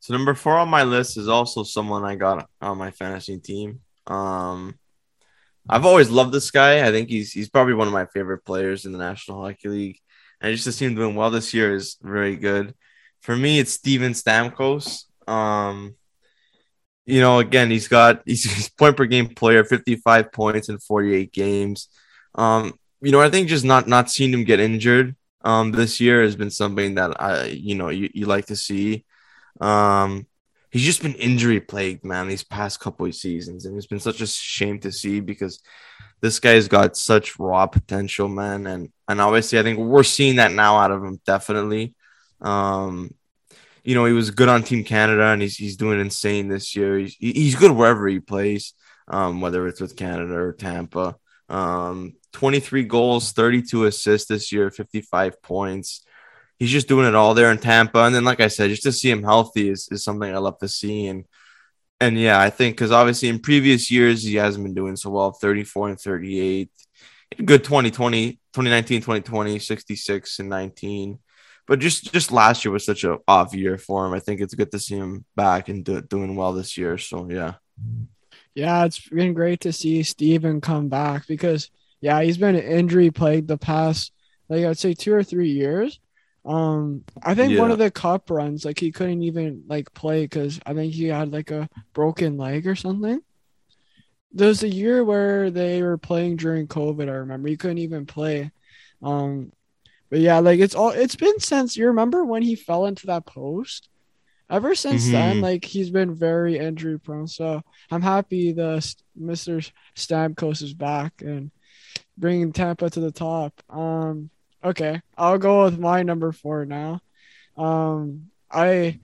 So 0.00 0.14
number 0.14 0.34
four 0.34 0.56
on 0.56 0.68
my 0.68 0.82
list 0.82 1.16
is 1.16 1.28
also 1.28 1.62
someone 1.62 2.04
I 2.04 2.16
got 2.16 2.48
on 2.60 2.78
my 2.78 2.90
fantasy 2.90 3.38
team. 3.38 3.80
Um, 4.06 4.78
I've 5.68 5.86
always 5.86 6.10
loved 6.10 6.32
this 6.32 6.50
guy. 6.50 6.86
I 6.86 6.90
think 6.90 7.08
he's 7.08 7.32
he's 7.32 7.48
probably 7.48 7.74
one 7.74 7.86
of 7.86 7.92
my 7.92 8.06
favorite 8.06 8.44
players 8.44 8.84
in 8.84 8.92
the 8.92 8.98
National 8.98 9.42
Hockey 9.42 9.68
League. 9.68 9.98
And 10.40 10.52
just 10.52 10.64
to 10.64 10.72
see 10.72 10.86
him 10.86 10.94
doing 10.94 11.14
well 11.14 11.30
this 11.30 11.54
year 11.54 11.74
is 11.74 11.96
very 12.02 12.36
good. 12.36 12.74
For 13.20 13.36
me, 13.36 13.60
it's 13.60 13.72
Steven 13.72 14.12
Stamkos. 14.12 15.04
Um, 15.28 15.94
you 17.06 17.20
know, 17.20 17.38
again, 17.38 17.70
he's 17.70 17.88
got 17.88 18.22
he's, 18.26 18.44
he's 18.44 18.68
point 18.68 18.96
per 18.96 19.06
game 19.06 19.28
player, 19.28 19.64
55 19.64 20.32
points 20.32 20.68
in 20.68 20.78
48 20.78 21.32
games. 21.32 21.88
Um, 22.34 22.74
you 23.00 23.12
know, 23.12 23.20
I 23.20 23.30
think 23.30 23.48
just 23.48 23.64
not 23.64 23.86
not 23.86 24.10
seeing 24.10 24.32
him 24.32 24.44
get 24.44 24.60
injured 24.60 25.16
um 25.44 25.72
this 25.72 26.00
year 26.00 26.22
has 26.22 26.36
been 26.36 26.50
something 26.50 26.94
that 26.94 27.20
I 27.20 27.46
you 27.46 27.74
know 27.74 27.88
you, 27.88 28.10
you 28.14 28.26
like 28.26 28.46
to 28.46 28.56
see. 28.56 29.04
Um, 29.60 30.26
he's 30.72 30.82
just 30.82 31.02
been 31.02 31.14
injury 31.14 31.60
plagued, 31.60 32.04
man, 32.04 32.26
these 32.26 32.42
past 32.42 32.80
couple 32.80 33.06
of 33.06 33.14
seasons, 33.14 33.66
and 33.66 33.76
it's 33.76 33.86
been 33.86 34.00
such 34.00 34.20
a 34.20 34.26
shame 34.26 34.80
to 34.80 34.90
see 34.90 35.20
because 35.20 35.60
this 36.20 36.40
guy's 36.40 36.66
got 36.66 36.96
such 36.96 37.38
raw 37.38 37.66
potential, 37.66 38.28
man, 38.28 38.66
and 38.66 38.90
and 39.06 39.20
obviously 39.20 39.58
I 39.58 39.62
think 39.62 39.78
we're 39.78 40.02
seeing 40.02 40.36
that 40.36 40.52
now 40.52 40.78
out 40.78 40.90
of 40.90 41.04
him, 41.04 41.20
definitely. 41.24 41.94
Um, 42.40 43.14
you 43.84 43.94
know, 43.94 44.06
he 44.06 44.12
was 44.12 44.30
good 44.30 44.48
on 44.48 44.62
Team 44.62 44.82
Canada, 44.82 45.26
and 45.26 45.42
he's 45.42 45.56
he's 45.56 45.76
doing 45.76 46.00
insane 46.00 46.48
this 46.48 46.74
year. 46.74 46.98
He's 46.98 47.14
he's 47.14 47.54
good 47.54 47.72
wherever 47.72 48.08
he 48.08 48.18
plays, 48.18 48.72
um, 49.08 49.40
whether 49.40 49.68
it's 49.68 49.80
with 49.80 49.96
Canada 49.96 50.34
or 50.34 50.52
Tampa. 50.52 51.16
Um, 51.48 52.14
23 52.32 52.84
goals, 52.84 53.32
32 53.32 53.84
assists 53.84 54.28
this 54.28 54.52
year, 54.52 54.70
55 54.70 55.42
points 55.42 56.02
he's 56.62 56.70
just 56.70 56.86
doing 56.86 57.08
it 57.08 57.14
all 57.16 57.34
there 57.34 57.50
in 57.50 57.58
Tampa. 57.58 57.98
And 58.04 58.14
then, 58.14 58.22
like 58.22 58.38
I 58.38 58.46
said, 58.46 58.70
just 58.70 58.84
to 58.84 58.92
see 58.92 59.10
him 59.10 59.24
healthy 59.24 59.68
is, 59.68 59.88
is 59.90 60.04
something 60.04 60.32
I 60.32 60.38
love 60.38 60.60
to 60.60 60.68
see. 60.68 61.08
And 61.08 61.24
and 62.00 62.16
yeah, 62.16 62.40
I 62.40 62.50
think 62.50 62.76
because 62.76 62.92
obviously 62.92 63.28
in 63.28 63.40
previous 63.40 63.90
years 63.90 64.22
he 64.22 64.36
hasn't 64.36 64.64
been 64.64 64.74
doing 64.74 64.94
so 64.94 65.10
well 65.10 65.32
34 65.32 65.88
and 65.88 66.00
38. 66.00 66.70
Good 67.44 67.64
2020, 67.64 68.32
2019, 68.32 69.00
2020, 69.00 69.58
66 69.58 70.38
and 70.38 70.48
19. 70.48 71.18
But 71.66 71.80
just 71.80 72.12
just 72.12 72.30
last 72.30 72.64
year 72.64 72.70
was 72.70 72.84
such 72.84 73.02
an 73.02 73.18
off 73.26 73.54
year 73.54 73.76
for 73.76 74.06
him. 74.06 74.14
I 74.14 74.20
think 74.20 74.40
it's 74.40 74.54
good 74.54 74.70
to 74.70 74.78
see 74.78 74.96
him 74.96 75.24
back 75.34 75.68
and 75.68 75.84
do, 75.84 76.00
doing 76.00 76.36
well 76.36 76.52
this 76.52 76.78
year. 76.78 76.96
So 76.96 77.28
yeah. 77.28 77.54
Yeah, 78.54 78.84
it's 78.84 79.08
been 79.08 79.34
great 79.34 79.62
to 79.62 79.72
see 79.72 80.04
Steven 80.04 80.60
come 80.60 80.88
back 80.88 81.26
because 81.26 81.70
yeah, 82.00 82.22
he's 82.22 82.38
been 82.38 82.54
an 82.54 82.62
injury 82.62 83.10
plagued 83.10 83.48
the 83.48 83.58
past 83.58 84.12
like 84.48 84.64
I'd 84.64 84.78
say 84.78 84.94
two 84.94 85.12
or 85.12 85.24
three 85.24 85.50
years. 85.50 85.98
Um, 86.44 87.04
I 87.22 87.34
think 87.34 87.58
one 87.58 87.70
of 87.70 87.78
the 87.78 87.90
cup 87.90 88.30
runs, 88.30 88.64
like 88.64 88.78
he 88.78 88.90
couldn't 88.90 89.22
even 89.22 89.64
like 89.68 89.92
play 89.94 90.24
because 90.24 90.60
I 90.66 90.74
think 90.74 90.92
he 90.92 91.06
had 91.06 91.32
like 91.32 91.50
a 91.50 91.68
broken 91.92 92.36
leg 92.36 92.66
or 92.66 92.74
something. 92.74 93.20
There 94.32 94.48
was 94.48 94.62
a 94.62 94.68
year 94.68 95.04
where 95.04 95.50
they 95.50 95.82
were 95.82 95.98
playing 95.98 96.36
during 96.36 96.66
COVID. 96.66 97.08
I 97.08 97.12
remember 97.12 97.48
he 97.48 97.56
couldn't 97.56 97.78
even 97.78 98.06
play. 98.06 98.50
Um, 99.02 99.52
but 100.10 100.20
yeah, 100.20 100.38
like 100.40 100.60
it's 100.60 100.74
all 100.74 100.90
it's 100.90 101.16
been 101.16 101.38
since 101.40 101.76
you 101.76 101.86
remember 101.88 102.24
when 102.24 102.42
he 102.42 102.54
fell 102.54 102.86
into 102.86 103.06
that 103.08 103.26
post. 103.26 103.88
Ever 104.50 104.74
since 104.74 105.10
then, 105.10 105.38
Mhm. 105.38 105.42
like 105.42 105.64
he's 105.64 105.90
been 105.90 106.14
very 106.14 106.58
injury 106.58 106.98
prone. 106.98 107.26
So 107.26 107.62
I'm 107.90 108.02
happy 108.02 108.52
the 108.52 108.80
Mr. 109.16 109.60
Stamkos 109.96 110.62
is 110.62 110.74
back 110.74 111.22
and 111.22 111.50
bringing 112.18 112.52
Tampa 112.52 112.90
to 112.90 113.00
the 113.00 113.12
top. 113.12 113.62
Um, 113.70 114.30
okay, 114.64 115.00
I'll 115.16 115.38
go 115.38 115.64
with 115.64 115.78
my 115.78 116.02
number 116.02 116.32
four 116.32 116.64
now. 116.64 117.00
Um, 117.56 118.30
I 118.50 119.00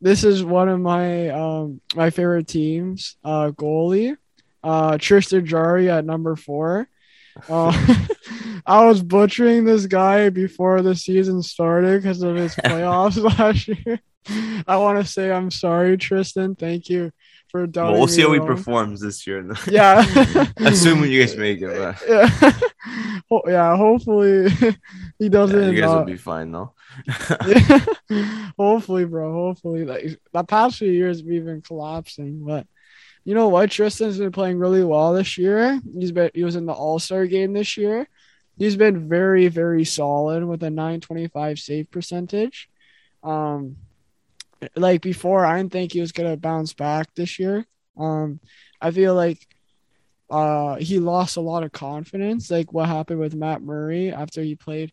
this 0.00 0.24
is 0.24 0.42
one 0.42 0.68
of 0.68 0.80
my 0.80 1.28
um 1.30 1.80
my 1.94 2.10
favorite 2.10 2.48
teams. 2.48 3.16
Uh, 3.24 3.50
goalie, 3.50 4.16
uh, 4.62 4.98
Tristan 4.98 5.46
Jarry 5.46 5.90
at 5.90 6.04
number 6.04 6.36
four. 6.36 6.88
Uh, 7.48 7.72
I 8.66 8.84
was 8.86 9.02
butchering 9.02 9.64
this 9.64 9.86
guy 9.86 10.28
before 10.30 10.82
the 10.82 10.94
season 10.94 11.42
started 11.42 12.02
because 12.02 12.22
of 12.22 12.36
his 12.36 12.54
playoffs 12.56 13.22
last 13.38 13.68
year. 13.68 14.00
I 14.66 14.76
want 14.76 14.98
to 14.98 15.10
say 15.10 15.30
I'm 15.30 15.50
sorry, 15.50 15.96
Tristan. 15.96 16.54
Thank 16.54 16.88
you 16.88 17.12
for 17.50 17.66
Well, 17.66 17.92
we'll 17.92 18.06
see 18.08 18.22
how 18.22 18.32
he 18.32 18.40
performs 18.40 19.00
this 19.00 19.26
year. 19.26 19.44
Yeah. 19.70 20.04
Assuming 20.58 21.10
you 21.10 21.20
guys 21.20 21.36
make 21.36 21.60
it. 21.60 21.76
But 21.76 22.08
Yeah. 22.08 22.52
Ho- 23.30 23.42
yeah, 23.46 23.76
hopefully 23.76 24.50
he 25.18 25.28
doesn't. 25.28 25.72
you 25.72 25.80
guys 25.80 25.90
uh, 25.90 25.98
will 25.98 26.04
be 26.04 26.16
fine 26.16 26.50
though. 26.50 26.74
yeah. 27.46 28.50
hopefully, 28.58 29.04
bro. 29.04 29.32
Hopefully, 29.32 29.84
like 29.84 30.18
the 30.32 30.44
past 30.44 30.78
few 30.78 30.90
years 30.90 31.22
we've 31.22 31.44
been 31.44 31.62
collapsing, 31.62 32.44
but 32.44 32.66
you 33.24 33.34
know 33.34 33.48
what? 33.48 33.70
Tristan's 33.70 34.18
been 34.18 34.32
playing 34.32 34.58
really 34.58 34.82
well 34.82 35.12
this 35.12 35.38
year. 35.38 35.80
He's 35.96 36.10
been 36.10 36.30
he 36.34 36.42
was 36.42 36.56
in 36.56 36.66
the 36.66 36.72
All 36.72 36.98
Star 36.98 37.26
game 37.26 37.52
this 37.52 37.76
year. 37.76 38.08
He's 38.58 38.76
been 38.76 39.08
very 39.08 39.46
very 39.48 39.84
solid 39.84 40.44
with 40.44 40.62
a 40.62 40.70
925 40.70 41.58
save 41.58 41.90
percentage. 41.90 42.68
Um, 43.22 43.76
like 44.76 45.02
before, 45.02 45.44
I 45.44 45.58
didn't 45.58 45.72
think 45.72 45.92
he 45.92 46.00
was 46.00 46.12
gonna 46.12 46.36
bounce 46.36 46.72
back 46.72 47.14
this 47.14 47.38
year. 47.38 47.66
Um, 47.96 48.40
I 48.80 48.90
feel 48.90 49.14
like 49.14 49.46
uh 50.30 50.76
he 50.76 50.98
lost 51.00 51.36
a 51.36 51.40
lot 51.40 51.64
of 51.64 51.72
confidence, 51.72 52.50
like 52.50 52.72
what 52.72 52.88
happened 52.88 53.20
with 53.20 53.34
Matt 53.34 53.62
Murray 53.62 54.12
after 54.12 54.42
he 54.42 54.54
played 54.54 54.92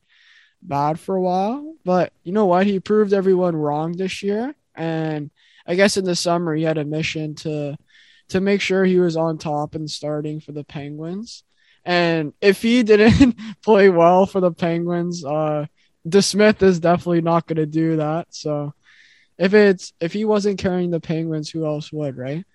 bad 0.62 1.00
for 1.00 1.15
a 1.15 1.21
while. 1.21 1.75
But 1.86 2.13
you 2.24 2.31
know 2.33 2.45
what? 2.45 2.65
He 2.67 2.79
proved 2.79 3.13
everyone 3.13 3.55
wrong 3.55 3.93
this 3.93 4.24
year. 4.24 4.55
And 4.75 5.31
I 5.65 5.75
guess 5.75 5.97
in 5.97 6.05
the 6.05 6.15
summer 6.15 6.55
he 6.55 6.63
had 6.63 6.77
a 6.77 6.86
mission 6.86 7.36
to 7.36 7.77
to 8.29 8.41
make 8.41 8.62
sure 8.62 8.83
he 8.83 9.00
was 9.00 9.15
on 9.15 9.38
top 9.38 9.75
and 9.75 9.89
starting 9.89 10.39
for 10.41 10.51
the 10.51 10.63
Penguins. 10.63 11.43
And 11.86 12.33
if 12.41 12.62
he 12.62 12.83
didn't 12.83 13.38
play 13.63 13.89
well 13.89 14.25
for 14.25 14.39
the 14.41 14.51
Penguins, 14.51 15.24
uh 15.25 15.67
DeSmith 16.07 16.62
is 16.63 16.79
definitely 16.79 17.21
not 17.21 17.47
gonna 17.47 17.65
do 17.65 17.97
that. 17.97 18.27
So 18.31 18.74
if 19.38 19.53
it's 19.53 19.94
if 20.00 20.13
he 20.13 20.25
wasn't 20.25 20.60
carrying 20.60 20.91
the 20.91 21.00
Penguins, 21.00 21.50
who 21.50 21.65
else 21.65 21.91
would, 21.91 22.17
right? 22.17 22.46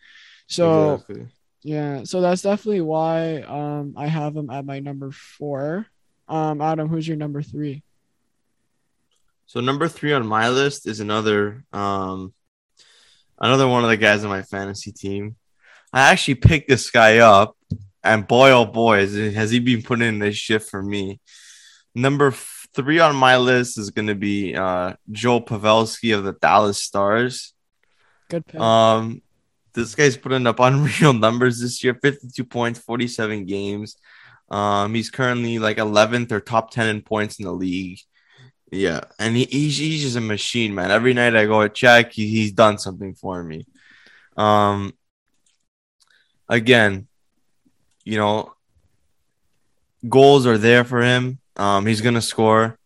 So 0.49 0.95
Exactly. 0.95 1.29
yeah, 1.63 2.05
so 2.05 2.21
that's 2.21 2.43
definitely 2.43 2.81
why 2.81 3.43
um 3.43 3.95
I 3.97 4.07
have 4.07 4.37
him 4.37 4.51
at 4.51 4.65
my 4.65 4.81
number 4.81 5.11
four. 5.13 5.87
Um, 6.29 6.61
Adam, 6.61 6.89
who's 6.89 7.07
your 7.07 7.17
number 7.17 7.43
three? 7.43 7.83
So 9.47 9.61
number 9.61 9.87
three 9.87 10.13
on 10.13 10.27
my 10.27 10.49
list 10.49 10.89
is 10.89 11.01
another 11.01 11.65
um 11.73 12.33
another 13.39 13.69
one 13.69 13.85
of 13.85 13.91
the 13.91 13.97
guys 13.97 14.25
on 14.25 14.31
my 14.31 14.43
fantasy 14.43 14.93
team. 14.93 15.37
I 15.93 16.11
actually 16.11 16.37
picked 16.37 16.69
this 16.69 16.91
guy 16.91 17.19
up, 17.19 17.57
and 18.03 18.27
boy 18.27 18.51
oh 18.51 18.65
boy, 18.65 19.01
has, 19.01 19.15
has 19.35 19.51
he 19.51 19.61
been 19.61 19.83
putting 19.83 20.09
in 20.09 20.19
this 20.21 20.37
shift 20.37 20.71
for 20.71 20.83
me. 20.83 21.21
Number 21.95 22.29
f- 22.29 22.62
three 22.75 22.99
on 22.99 23.15
my 23.17 23.37
list 23.37 23.79
is 23.79 23.91
going 23.91 24.09
to 24.09 24.15
be 24.15 24.55
uh, 24.55 24.95
Joe 25.11 25.41
Pavelski 25.41 26.17
of 26.17 26.25
the 26.25 26.33
Dallas 26.33 26.83
Stars. 26.83 27.55
Good 28.29 28.47
pick. 28.47 28.61
Um, 28.61 29.23
this 29.73 29.95
guy's 29.95 30.17
putting 30.17 30.47
up 30.47 30.61
unreal 30.61 31.13
numbers 31.13 31.61
this 31.61 31.83
year: 31.83 31.95
fifty-two 31.95 32.45
points, 32.45 32.81
forty-seven 32.81 33.47
games. 33.47 33.97
Um, 34.53 34.93
he's 34.93 35.11
currently 35.11 35.59
like 35.59 35.79
11th 35.79 36.31
or 36.31 36.39
top 36.39 36.71
10 36.73 36.87
in 36.89 37.01
points 37.01 37.39
in 37.39 37.47
the 37.47 37.53
league. 37.53 38.01
Yeah, 38.71 39.01
and 39.19 39.35
he, 39.35 39.47
he's, 39.47 39.79
he's 39.79 40.03
just 40.03 40.17
a 40.17 40.21
machine, 40.21 40.75
man. 40.75 40.91
Every 40.91 41.15
night 41.15 41.35
I 41.35 41.47
go 41.47 41.63
to 41.63 41.71
check, 41.71 42.13
he, 42.13 42.29
he's 42.29 42.53
done 42.53 42.77
something 42.77 43.15
for 43.15 43.43
me. 43.43 43.67
Um, 44.37 44.93
again, 46.51 47.09
you 48.05 48.19
know, 48.19 48.55
goals 50.07 50.47
are 50.47 50.59
there 50.59 50.85
for 50.85 51.03
him. 51.03 51.39
Um, 51.57 51.87
he's 51.87 52.01
gonna 52.01 52.23
score, 52.23 52.79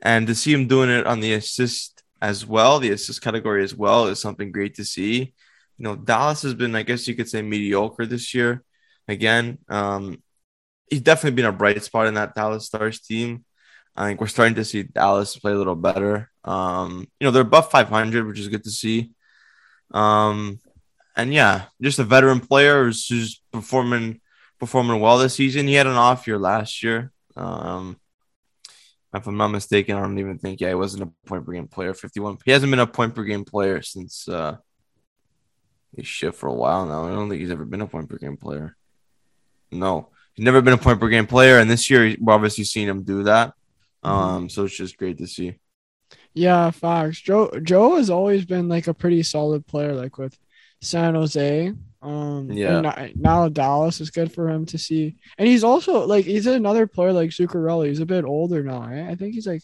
and 0.00 0.26
to 0.26 0.34
see 0.34 0.52
him 0.52 0.68
doing 0.68 0.90
it 0.90 1.06
on 1.06 1.20
the 1.20 1.34
assist 1.34 2.02
as 2.20 2.46
well, 2.46 2.78
the 2.78 2.90
assist 2.90 3.22
category 3.22 3.64
as 3.64 3.74
well, 3.74 4.06
is 4.06 4.20
something 4.20 4.52
great 4.52 4.76
to 4.76 4.84
see. 4.84 5.34
You 5.78 5.84
know, 5.84 5.96
Dallas 5.96 6.42
has 6.42 6.54
been, 6.54 6.74
I 6.76 6.82
guess 6.82 7.08
you 7.08 7.14
could 7.14 7.28
say, 7.28 7.42
mediocre 7.42 8.06
this 8.06 8.34
year. 8.34 8.62
Again, 9.08 9.58
um, 9.68 10.22
he's 10.88 11.00
definitely 11.00 11.36
been 11.36 11.46
a 11.46 11.52
bright 11.52 11.82
spot 11.82 12.06
in 12.06 12.14
that 12.14 12.34
Dallas 12.34 12.66
Stars 12.66 13.00
team. 13.00 13.44
I 13.96 14.06
think 14.06 14.20
we're 14.20 14.28
starting 14.28 14.54
to 14.54 14.64
see 14.64 14.84
Dallas 14.84 15.36
play 15.36 15.52
a 15.52 15.56
little 15.56 15.74
better. 15.74 16.30
Um, 16.44 17.08
you 17.18 17.24
know, 17.26 17.30
they're 17.30 17.42
above 17.42 17.70
500, 17.70 18.26
which 18.26 18.38
is 18.38 18.48
good 18.48 18.64
to 18.64 18.70
see. 18.70 19.10
Um, 19.90 20.60
and 21.16 21.32
yeah, 21.34 21.64
just 21.80 21.98
a 21.98 22.04
veteran 22.04 22.40
player 22.40 22.84
who's, 22.84 23.06
who's 23.08 23.42
performing 23.52 24.20
performing 24.58 25.00
well 25.00 25.18
this 25.18 25.34
season. 25.34 25.66
He 25.66 25.74
had 25.74 25.88
an 25.88 25.94
off 25.96 26.28
year 26.28 26.38
last 26.38 26.84
year. 26.84 27.10
Um, 27.36 27.98
if 29.14 29.26
I'm 29.26 29.36
not 29.36 29.48
mistaken, 29.48 29.96
I 29.96 30.00
don't 30.00 30.18
even 30.18 30.38
think 30.38 30.60
yeah, 30.60 30.68
he 30.68 30.74
wasn't 30.74 31.02
a 31.02 31.28
point 31.28 31.44
per 31.44 31.52
game 31.52 31.68
player. 31.68 31.94
51. 31.94 32.38
He 32.44 32.50
hasn't 32.50 32.70
been 32.70 32.80
a 32.80 32.86
point 32.86 33.14
per 33.14 33.24
game 33.24 33.44
player 33.44 33.82
since 33.82 34.28
uh 34.28 34.56
he's 35.94 36.06
shit 36.06 36.34
for 36.34 36.48
a 36.48 36.54
while 36.54 36.86
now. 36.86 37.06
I 37.06 37.10
don't 37.10 37.28
think 37.28 37.40
he's 37.40 37.50
ever 37.50 37.64
been 37.64 37.82
a 37.82 37.86
point 37.86 38.08
per 38.08 38.16
game 38.16 38.36
player. 38.36 38.76
No, 39.70 40.08
he's 40.34 40.44
never 40.44 40.62
been 40.62 40.74
a 40.74 40.78
point 40.78 41.00
per 41.00 41.08
game 41.08 41.26
player, 41.26 41.58
and 41.58 41.70
this 41.70 41.90
year 41.90 42.14
we're 42.20 42.34
obviously 42.34 42.64
seeing 42.64 42.88
him 42.88 43.02
do 43.02 43.24
that. 43.24 43.52
Um, 44.02 44.48
so 44.48 44.64
it's 44.64 44.76
just 44.76 44.96
great 44.96 45.18
to 45.18 45.26
see. 45.26 45.58
Yeah, 46.34 46.70
facts. 46.70 47.20
Joe 47.20 47.50
Joe 47.62 47.96
has 47.96 48.10
always 48.10 48.44
been 48.44 48.68
like 48.68 48.86
a 48.86 48.94
pretty 48.94 49.22
solid 49.22 49.66
player, 49.66 49.94
like 49.94 50.18
with 50.18 50.36
San 50.80 51.14
Jose. 51.14 51.72
Um, 52.02 52.50
Yeah. 52.50 52.82
and 52.96 53.14
now- 53.20 53.48
Dallas 53.48 54.00
is 54.00 54.10
good 54.10 54.32
for 54.32 54.48
him 54.50 54.66
to 54.66 54.78
see, 54.78 55.14
and 55.38 55.46
he's 55.48 55.62
also 55.62 56.04
like 56.06 56.24
he's 56.24 56.46
another 56.46 56.86
player 56.88 57.12
like 57.12 57.30
Zuccarelli. 57.30 57.88
He's 57.88 58.00
a 58.00 58.06
bit 58.06 58.24
older 58.24 58.62
now. 58.64 58.88
Eh? 58.90 59.08
I 59.08 59.14
think 59.14 59.34
he's 59.34 59.46
like 59.46 59.62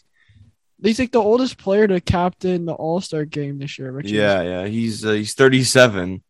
he's 0.81 0.99
like 0.99 1.11
the 1.11 1.19
oldest 1.21 1.57
player 1.57 1.85
to 1.87 1.99
captain 1.99 2.65
the 2.65 2.73
All 2.73 3.01
Star 3.01 3.25
game 3.25 3.59
this 3.59 3.77
year, 3.77 3.91
which 3.91 4.09
Yeah, 4.09 4.41
yeah, 4.41 4.65
he's 4.67 5.05
uh, 5.05 5.11
he's 5.11 5.33
thirty 5.33 5.63
seven. 5.63 6.23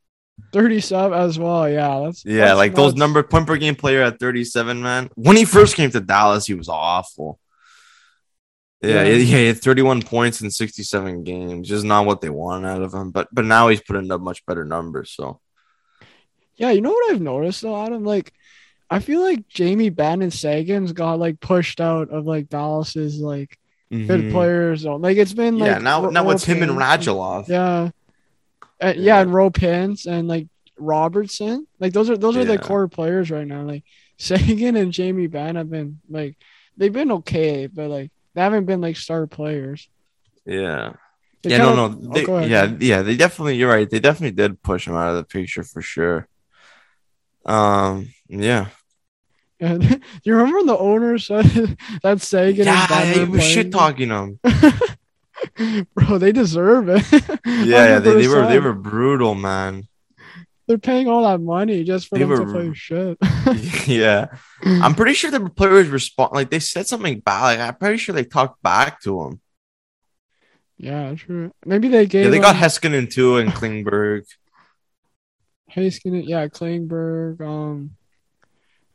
37 0.53 1.19
as 1.19 1.37
well. 1.37 1.69
Yeah, 1.69 1.99
that's 2.05 2.23
Yeah, 2.23 2.45
that's 2.45 2.57
like 2.57 2.73
those 2.73 2.95
number 2.95 3.21
point 3.23 3.45
per 3.45 3.57
game 3.57 3.75
player 3.75 4.01
at 4.03 4.19
37, 4.19 4.81
man. 4.81 5.09
When 5.15 5.35
he 5.35 5.43
first 5.43 5.75
came 5.75 5.91
to 5.91 5.99
Dallas, 5.99 6.47
he 6.47 6.53
was 6.53 6.69
awful. 6.69 7.39
Yeah, 8.81 9.03
Yeah. 9.03 9.15
yeah, 9.15 9.17
he 9.17 9.45
had 9.47 9.61
31 9.61 10.01
points 10.01 10.39
in 10.41 10.49
67 10.49 11.23
games. 11.25 11.67
Just 11.67 11.83
not 11.83 12.05
what 12.05 12.21
they 12.21 12.29
wanted 12.29 12.69
out 12.69 12.81
of 12.81 12.93
him. 12.93 13.11
But 13.11 13.27
but 13.33 13.43
now 13.45 13.67
he's 13.67 13.81
putting 13.81 14.09
up 14.11 14.21
much 14.21 14.45
better 14.45 14.63
numbers. 14.63 15.11
So 15.11 15.41
Yeah, 16.59 16.69
you 16.71 16.81
know 16.81 16.91
what 16.91 17.11
I've 17.11 17.21
noticed 17.21 17.61
though, 17.63 17.83
Adam? 17.83 18.03
Like, 18.03 18.33
I 18.89 18.99
feel 18.99 19.21
like 19.21 19.47
Jamie 19.47 19.89
Benn 19.89 20.21
and 20.21 20.31
Seguin's 20.33 20.91
got 20.91 21.17
like 21.17 21.39
pushed 21.39 21.79
out 21.81 22.09
of 22.11 22.25
like 22.25 22.49
Dallas's 22.49 23.19
like 23.19 23.57
good 23.89 24.07
Mhm. 24.25 24.31
players 24.31 24.81
zone. 24.81 25.01
Like 25.01 25.17
it's 25.17 25.33
been 25.33 25.57
like 25.57 25.67
yeah, 25.71 25.77
now 25.79 26.03
Ro- 26.03 26.09
now 26.11 26.29
it's 26.29 26.43
him 26.43 26.61
and 26.61 26.71
Ropins. 26.73 27.07
Radulov. 27.07 27.47
Yeah. 27.47 27.89
Uh, 28.81 28.87
yeah, 28.87 28.91
Yeah. 28.95 29.21
and 29.21 29.31
Ropins 29.33 30.05
and 30.05 30.27
like 30.27 30.47
Robertson. 30.77 31.65
Like 31.79 31.93
those 31.93 32.09
are 32.09 32.17
those 32.17 32.37
are 32.37 32.45
the 32.45 32.57
core 32.59 32.87
players 32.87 33.31
right 33.31 33.47
now. 33.47 33.63
Like 33.63 33.83
Seguin 34.17 34.75
and 34.75 34.91
Jamie 34.91 35.27
Benn 35.27 35.55
have 35.55 35.69
been 35.69 35.99
like 36.09 36.35
they've 36.77 36.93
been 36.93 37.11
okay, 37.13 37.67
but 37.67 37.89
like 37.89 38.11
they 38.33 38.41
haven't 38.41 38.65
been 38.65 38.81
like 38.81 38.97
star 38.97 39.27
players. 39.27 39.87
Yeah. 40.45 40.93
They 41.41 41.51
yeah, 41.51 41.57
no, 41.59 41.87
kinda- 41.87 42.01
no. 42.05 42.09
oh, 42.09 42.13
They, 42.13 42.23
go 42.25 42.35
ahead. 42.37 42.49
yeah, 42.49 42.97
yeah, 42.97 43.01
they 43.01 43.15
definitely 43.15 43.55
you're 43.55 43.69
right. 43.69 43.89
They 43.89 43.99
definitely 43.99 44.35
did 44.35 44.61
push 44.61 44.87
him 44.87 44.95
out 44.95 45.09
of 45.11 45.15
the 45.15 45.23
picture 45.23 45.63
for 45.63 45.81
sure. 45.81 46.27
Um, 47.45 48.09
yeah. 48.27 48.67
And 49.59 50.03
you 50.23 50.35
remember 50.35 50.63
the 50.63 50.77
owner 50.77 51.17
said 51.17 51.45
that 52.03 52.21
Seguin 52.21 52.65
Yeah, 52.65 52.87
and 52.91 53.15
he 53.15 53.25
was 53.25 53.43
shit 53.43 53.71
talking 53.71 54.09
him. 54.09 54.39
Bro, 55.95 56.17
they 56.19 56.31
deserve 56.31 56.89
it. 56.89 57.03
Yeah, 57.45 57.99
they, 57.99 58.21
they 58.21 58.27
were 58.27 58.45
they 58.47 58.59
were 58.59 58.73
brutal, 58.73 59.35
man. 59.35 59.87
They're 60.67 60.77
paying 60.77 61.07
all 61.07 61.23
that 61.23 61.39
money 61.41 61.83
just 61.83 62.07
for 62.09 62.17
They 62.17 62.25
them 62.25 62.45
to 62.45 62.51
play 62.53 62.73
shit. 62.73 63.17
yeah. 63.87 64.27
I'm 64.63 64.93
pretty 64.93 65.13
sure 65.13 65.31
the 65.31 65.49
players 65.49 65.87
respond 65.87 66.33
like 66.33 66.51
they 66.51 66.59
said 66.59 66.87
something 66.87 67.19
bad. 67.21 67.41
Like 67.41 67.59
I'm 67.59 67.75
pretty 67.75 67.97
sure 67.97 68.13
they 68.13 68.25
talked 68.25 68.61
back 68.61 69.01
to 69.01 69.23
him. 69.23 69.41
yeah, 70.77 71.15
true. 71.15 71.51
Maybe 71.65 71.87
they 71.87 72.05
gave. 72.05 72.25
Yeah, 72.25 72.31
they 72.31 72.39
got 72.39 72.55
him 72.55 72.61
Heiskanen 72.61 73.09
too 73.11 73.37
and 73.37 73.51
Klingberg. 73.51 74.25
Heiskanen, 75.79 76.27
yeah, 76.27 76.47
Klingberg. 76.47 77.41
Um, 77.41 77.91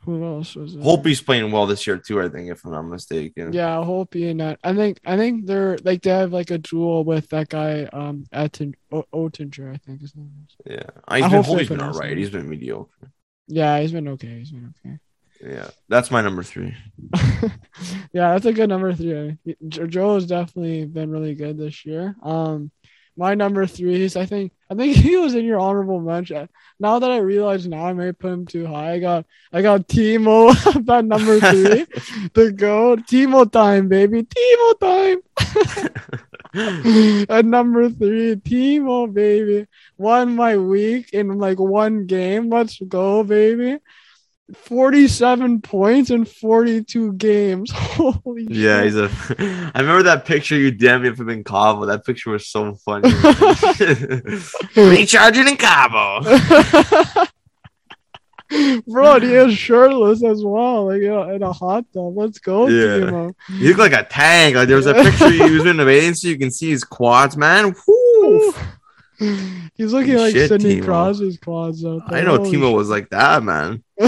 who 0.04 0.22
else 0.22 0.54
was 0.54 0.74
it? 0.74 0.82
Holtby's 0.82 1.22
playing 1.22 1.50
well 1.50 1.66
this 1.66 1.86
year 1.86 1.96
too. 1.96 2.20
I 2.20 2.28
think, 2.28 2.50
if 2.50 2.64
I'm 2.64 2.72
not 2.72 2.82
mistaken. 2.82 3.52
Yeah, 3.52 3.76
Holtby 3.76 4.30
and 4.30 4.40
that. 4.40 4.58
I 4.62 4.74
think 4.74 5.00
I 5.04 5.16
think 5.16 5.46
they're 5.46 5.78
like 5.82 6.02
they 6.02 6.10
have 6.10 6.32
like 6.32 6.50
a 6.50 6.58
duel 6.58 7.04
with 7.04 7.30
that 7.30 7.48
guy, 7.48 7.84
um, 7.92 8.26
Etten 8.32 8.74
o- 8.92 9.06
Oettinger, 9.14 9.72
I 9.72 9.78
think 9.78 10.02
his 10.02 10.14
name 10.14 10.30
is. 10.46 10.56
yeah. 10.66 10.90
I 11.08 11.20
been, 11.22 11.30
hope 11.30 11.46
Holtby's 11.46 11.68
been 11.68 11.80
all 11.80 11.92
right. 11.92 12.16
He's 12.16 12.30
been 12.30 12.48
mediocre. 12.48 13.10
Yeah, 13.46 13.80
he's 13.80 13.92
been 13.92 14.08
okay. 14.08 14.38
He's 14.38 14.50
been 14.50 14.74
okay. 14.84 14.98
Yeah, 15.40 15.70
that's 15.88 16.10
my 16.10 16.22
number 16.22 16.42
three. 16.42 16.74
yeah, 18.12 18.32
that's 18.32 18.46
a 18.46 18.52
good 18.52 18.68
number 18.68 18.94
three. 18.94 19.36
Joe 19.68 20.14
has 20.14 20.26
definitely 20.26 20.86
been 20.86 21.10
really 21.10 21.34
good 21.34 21.58
this 21.58 21.84
year. 21.84 22.14
Um, 22.22 22.70
my 23.16 23.34
number 23.34 23.66
three 23.66 24.02
is 24.02 24.16
I 24.16 24.26
think 24.26 24.52
I 24.74 24.76
think 24.76 24.96
he 25.04 25.16
was 25.16 25.34
in 25.34 25.44
your 25.44 25.60
honorable 25.60 26.00
mention. 26.00 26.48
Now 26.80 26.98
that 26.98 27.10
I 27.10 27.18
realize 27.18 27.66
now 27.66 27.86
I 27.86 27.92
may 27.92 28.12
put 28.12 28.32
him 28.32 28.46
too 28.46 28.66
high. 28.66 28.94
I 28.94 28.98
got 28.98 29.26
I 29.52 29.62
got 29.62 29.86
Timo 29.86 30.50
at 30.88 31.04
number 31.04 31.38
three. 31.38 31.86
the 32.34 32.52
go 32.52 32.96
Timo 32.96 33.50
time, 33.50 33.88
baby. 33.88 34.24
Timo 34.24 34.78
time. 34.80 35.20
at 37.28 37.44
number 37.44 37.88
three, 37.90 38.36
Timo, 38.36 39.12
baby. 39.12 39.66
Won 39.96 40.34
my 40.34 40.56
week 40.56 41.12
in 41.12 41.38
like 41.38 41.58
one 41.60 42.06
game. 42.06 42.50
Let's 42.50 42.80
go, 42.80 43.22
baby. 43.22 43.78
47 44.52 45.62
points 45.62 46.10
in 46.10 46.24
42 46.26 47.14
games. 47.14 47.70
Holy 47.74 48.46
yeah, 48.50 48.82
shit. 48.82 48.84
he's 48.84 48.96
a. 48.96 49.10
I 49.74 49.80
remember 49.80 50.02
that 50.04 50.26
picture 50.26 50.56
you 50.56 50.70
damn 50.70 51.02
me 51.02 51.14
for 51.14 51.28
in 51.30 51.44
Cabo. 51.44 51.86
That 51.86 52.04
picture 52.04 52.30
was 52.30 52.46
so 52.48 52.74
funny. 52.74 53.08
Recharging 54.76 55.48
in 55.48 55.56
Cabo. 55.56 56.20
Bro, 58.86 59.20
he 59.20 59.34
is 59.34 59.56
shirtless 59.56 60.22
as 60.22 60.44
well, 60.44 60.86
like 60.86 61.02
uh, 61.02 61.32
in 61.32 61.42
a 61.42 61.52
hot 61.52 61.86
tub. 61.94 62.16
Let's 62.16 62.38
go, 62.38 62.68
Yeah. 62.68 63.06
Timo. 63.06 63.34
You 63.48 63.68
look 63.68 63.78
like 63.78 63.92
a 63.94 64.04
tank. 64.04 64.56
Like 64.56 64.68
there 64.68 64.76
was 64.76 64.86
a 64.86 64.94
picture 64.94 65.30
he 65.30 65.50
was 65.50 65.64
in 65.64 65.78
the 65.78 65.84
bathing 65.84 66.14
suit. 66.14 66.28
You 66.28 66.38
can 66.38 66.50
see 66.50 66.70
his 66.70 66.84
quads, 66.84 67.36
man. 67.36 67.74
Woo. 67.86 68.54
He's 69.74 69.92
looking 69.92 70.16
like 70.16 70.34
Shit, 70.34 70.48
Sidney 70.48 70.80
Timo. 70.80 70.84
Crosby's 70.84 71.38
quads 71.38 71.84
out 71.84 72.08
there. 72.08 72.18
I 72.18 72.22
know 72.22 72.36
Holy 72.38 72.50
Timo 72.50 72.74
was 72.74 72.88
like 72.88 73.10
that, 73.10 73.42
man. 73.42 73.82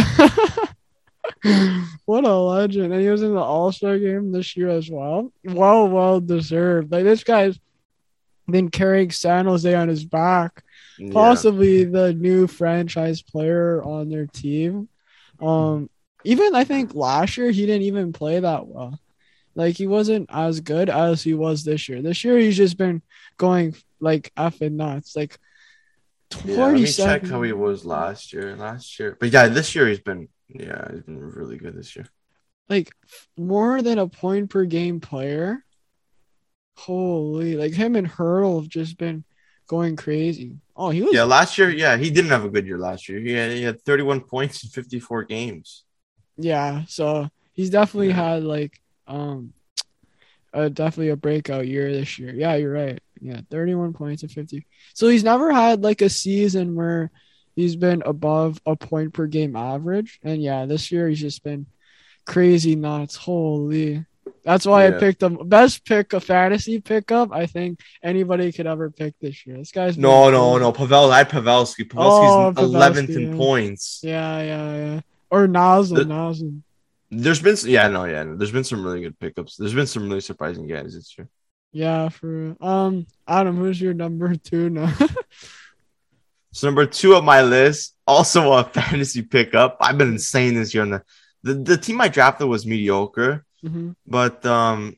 what 2.05 2.25
a 2.25 2.35
legend. 2.35 2.93
And 2.93 3.01
he 3.03 3.09
was 3.09 3.23
in 3.23 3.35
the 3.35 3.41
All 3.41 3.71
Star 3.73 3.99
game 3.99 4.33
this 4.33 4.57
year 4.57 4.69
as 4.69 4.91
well. 4.91 5.33
Well, 5.45 5.89
well 5.89 6.21
deserved. 6.21 6.91
Like 6.91 7.05
this 7.05 7.25
guy's 7.25 7.59
been 8.49 8.71
carrying 8.71 9.11
San 9.11 9.47
Jose 9.47 9.73
on 9.73 9.89
his 9.89 10.05
back. 10.05 10.63
Yeah. 10.99 11.13
Possibly 11.13 11.85
the 11.85 12.13
new 12.13 12.47
franchise 12.47 13.23
player 13.23 13.83
on 13.83 14.09
their 14.09 14.27
team. 14.27 14.89
Um 15.41 15.91
even 16.25 16.55
I 16.55 16.65
think 16.65 16.95
last 16.95 17.37
year 17.37 17.51
he 17.51 17.67
didn't 17.67 17.83
even 17.83 18.13
play 18.13 18.41
that 18.41 18.67
well. 18.67 18.99
Like 19.55 19.77
he 19.77 19.87
wasn't 19.87 20.29
as 20.33 20.61
good 20.61 20.91
as 20.91 21.23
he 21.23 21.35
was 21.35 21.65
this 21.65 21.89
year. 21.89 22.03
This 22.03 22.25
year 22.25 22.39
he's 22.39 22.57
just 22.57 22.77
been 22.77 23.03
going 23.37 23.75
like 24.01 24.33
effing 24.37 24.73
nuts. 24.73 25.17
Like 25.17 25.39
Yeah, 26.45 26.67
let 26.67 26.75
me 26.75 26.93
check 26.93 27.27
how 27.27 27.43
he 27.43 27.53
was 27.53 27.85
last 27.85 28.33
year. 28.33 28.57
Last 28.57 28.99
year, 28.99 29.17
but 29.19 29.31
yeah, 29.33 29.49
this 29.49 29.75
year 29.75 29.87
he's 29.89 30.01
been 30.01 30.29
yeah, 30.49 30.91
he's 30.93 31.03
been 31.03 31.19
really 31.21 31.57
good 31.57 31.77
this 31.77 31.95
year. 31.97 32.07
like 32.69 32.93
more 33.37 33.83
than 33.83 33.99
a 33.99 34.09
point 34.09 34.51
per 34.51 34.65
game 34.65 35.01
player. 35.01 35.65
Holy, 36.77 37.57
like 37.57 37.73
him 37.73 37.97
and 37.97 38.07
Hertl 38.07 38.61
have 38.61 38.69
just 38.69 38.99
been 38.99 39.25
going 39.67 39.97
crazy. 39.97 40.57
Oh, 40.77 40.91
he 40.91 41.03
was 41.03 41.15
Yeah, 41.15 41.25
last 41.25 41.57
year, 41.59 41.71
yeah, 41.71 41.97
he 41.97 42.11
didn't 42.11 42.31
have 42.31 42.45
a 42.45 42.51
good 42.51 42.67
year 42.67 42.79
last 42.79 43.09
year. 43.09 43.19
He 43.21 43.33
had, 43.33 43.53
he 43.53 43.63
had 43.63 43.81
31 43.83 44.21
points 44.23 44.63
in 44.63 44.71
54 44.71 45.25
games. 45.25 45.85
yeah. 46.37 46.85
So 46.87 47.29
he's 47.55 47.71
definitely 47.71 48.09
Yeah. 48.09 48.35
had 48.35 48.45
like 48.45 48.79
um, 49.07 49.53
a 50.57 50.71
definitely 50.71 51.11
a 51.11 51.17
breakout 51.17 51.67
year 51.69 51.93
this 51.93 52.19
year. 52.19 52.33
Yeah, 52.35 52.55
you're 52.57 52.73
right. 52.73 52.99
Yeah, 53.21 53.41
31 53.51 53.93
points 53.93 54.23
and 54.23 54.33
50. 54.33 54.67
So 54.95 55.09
he's 55.09 55.25
never 55.25 55.53
had 55.53 55.83
like 55.83 56.03
a 56.03 56.09
season 56.09 56.75
where 56.75 57.11
he's 57.55 57.77
been 57.77 58.03
above 58.05 58.61
a 58.67 58.75
point 58.77 59.15
per 59.15 59.27
game 59.27 59.55
average. 59.57 60.19
And 60.23 60.43
yeah, 60.43 60.67
this 60.67 60.91
year 60.91 61.09
he's 61.09 61.21
just 61.21 61.45
been 61.45 61.67
crazy 62.25 62.75
nuts. 62.77 63.17
Holy. 63.17 64.05
That's 64.45 64.67
why 64.67 64.87
I 64.87 64.91
picked 64.93 65.23
him. 65.23 65.49
Best 65.49 65.85
pick 65.85 66.13
a 66.13 66.21
fantasy 66.21 66.81
pickup. 66.81 67.33
I 67.33 67.47
think 67.47 67.81
anybody 68.03 68.53
could 68.53 68.67
ever 68.67 68.91
pick 68.91 69.15
this 69.21 69.45
year. 69.47 69.57
This 69.57 69.73
guy's 69.73 69.99
No, 69.99 70.31
no, 70.31 70.53
good. 70.55 70.61
no. 70.63 70.73
Pavel, 70.73 71.11
I 71.11 71.19
had 71.19 71.31
Pavelski. 71.31 71.85
Pavelski's 71.89 72.57
Oh, 72.59 72.65
eleventh 72.65 73.11
Pavelski, 73.11 73.17
in 73.17 73.31
yeah. 73.33 73.37
points. 73.37 74.01
Yeah, 74.05 74.43
yeah, 74.43 74.77
yeah. 74.77 75.01
Or 75.31 75.49
Nozzle, 75.49 75.97
The- 75.97 76.05
Nozzle. 76.05 76.53
There's 77.11 77.41
been, 77.41 77.57
yeah, 77.65 77.89
no, 77.89 78.05
yeah, 78.05 78.25
no. 78.25 78.37
there's 78.37 78.51
been 78.51 78.65
some 78.65 78.83
really 78.85 79.03
good 79.03 79.19
pickups. 79.19 79.57
There's 79.57 79.75
been 79.75 79.87
some 79.87 80.09
really 80.09 80.21
surprising 80.21 80.67
guys 80.67 80.95
this 80.95 81.17
year. 81.17 81.29
Yeah, 81.73 82.09
for 82.09 82.57
um 82.61 83.07
Adam, 83.29 83.57
who's 83.57 83.81
your 83.81 83.95
number 83.95 84.35
two 84.35 84.71
now? 84.71 84.93
So 86.53 86.67
number 86.69 86.87
two 86.87 87.15
of 87.15 87.23
my 87.25 87.43
list, 87.43 87.95
also 88.07 88.53
a 88.53 88.65
fantasy 88.65 89.23
pickup. 89.23 89.77
I've 89.81 89.99
been 89.99 90.09
insane 90.13 90.55
this 90.55 90.73
year. 90.75 90.85
On 90.85 90.91
the, 90.91 91.03
the 91.43 91.55
the 91.55 91.77
team 91.77 92.01
I 92.01 92.09
drafted 92.09 92.49
was 92.49 92.67
mediocre, 92.67 93.45
hmm 93.61 93.91
but 94.07 94.45
um, 94.47 94.97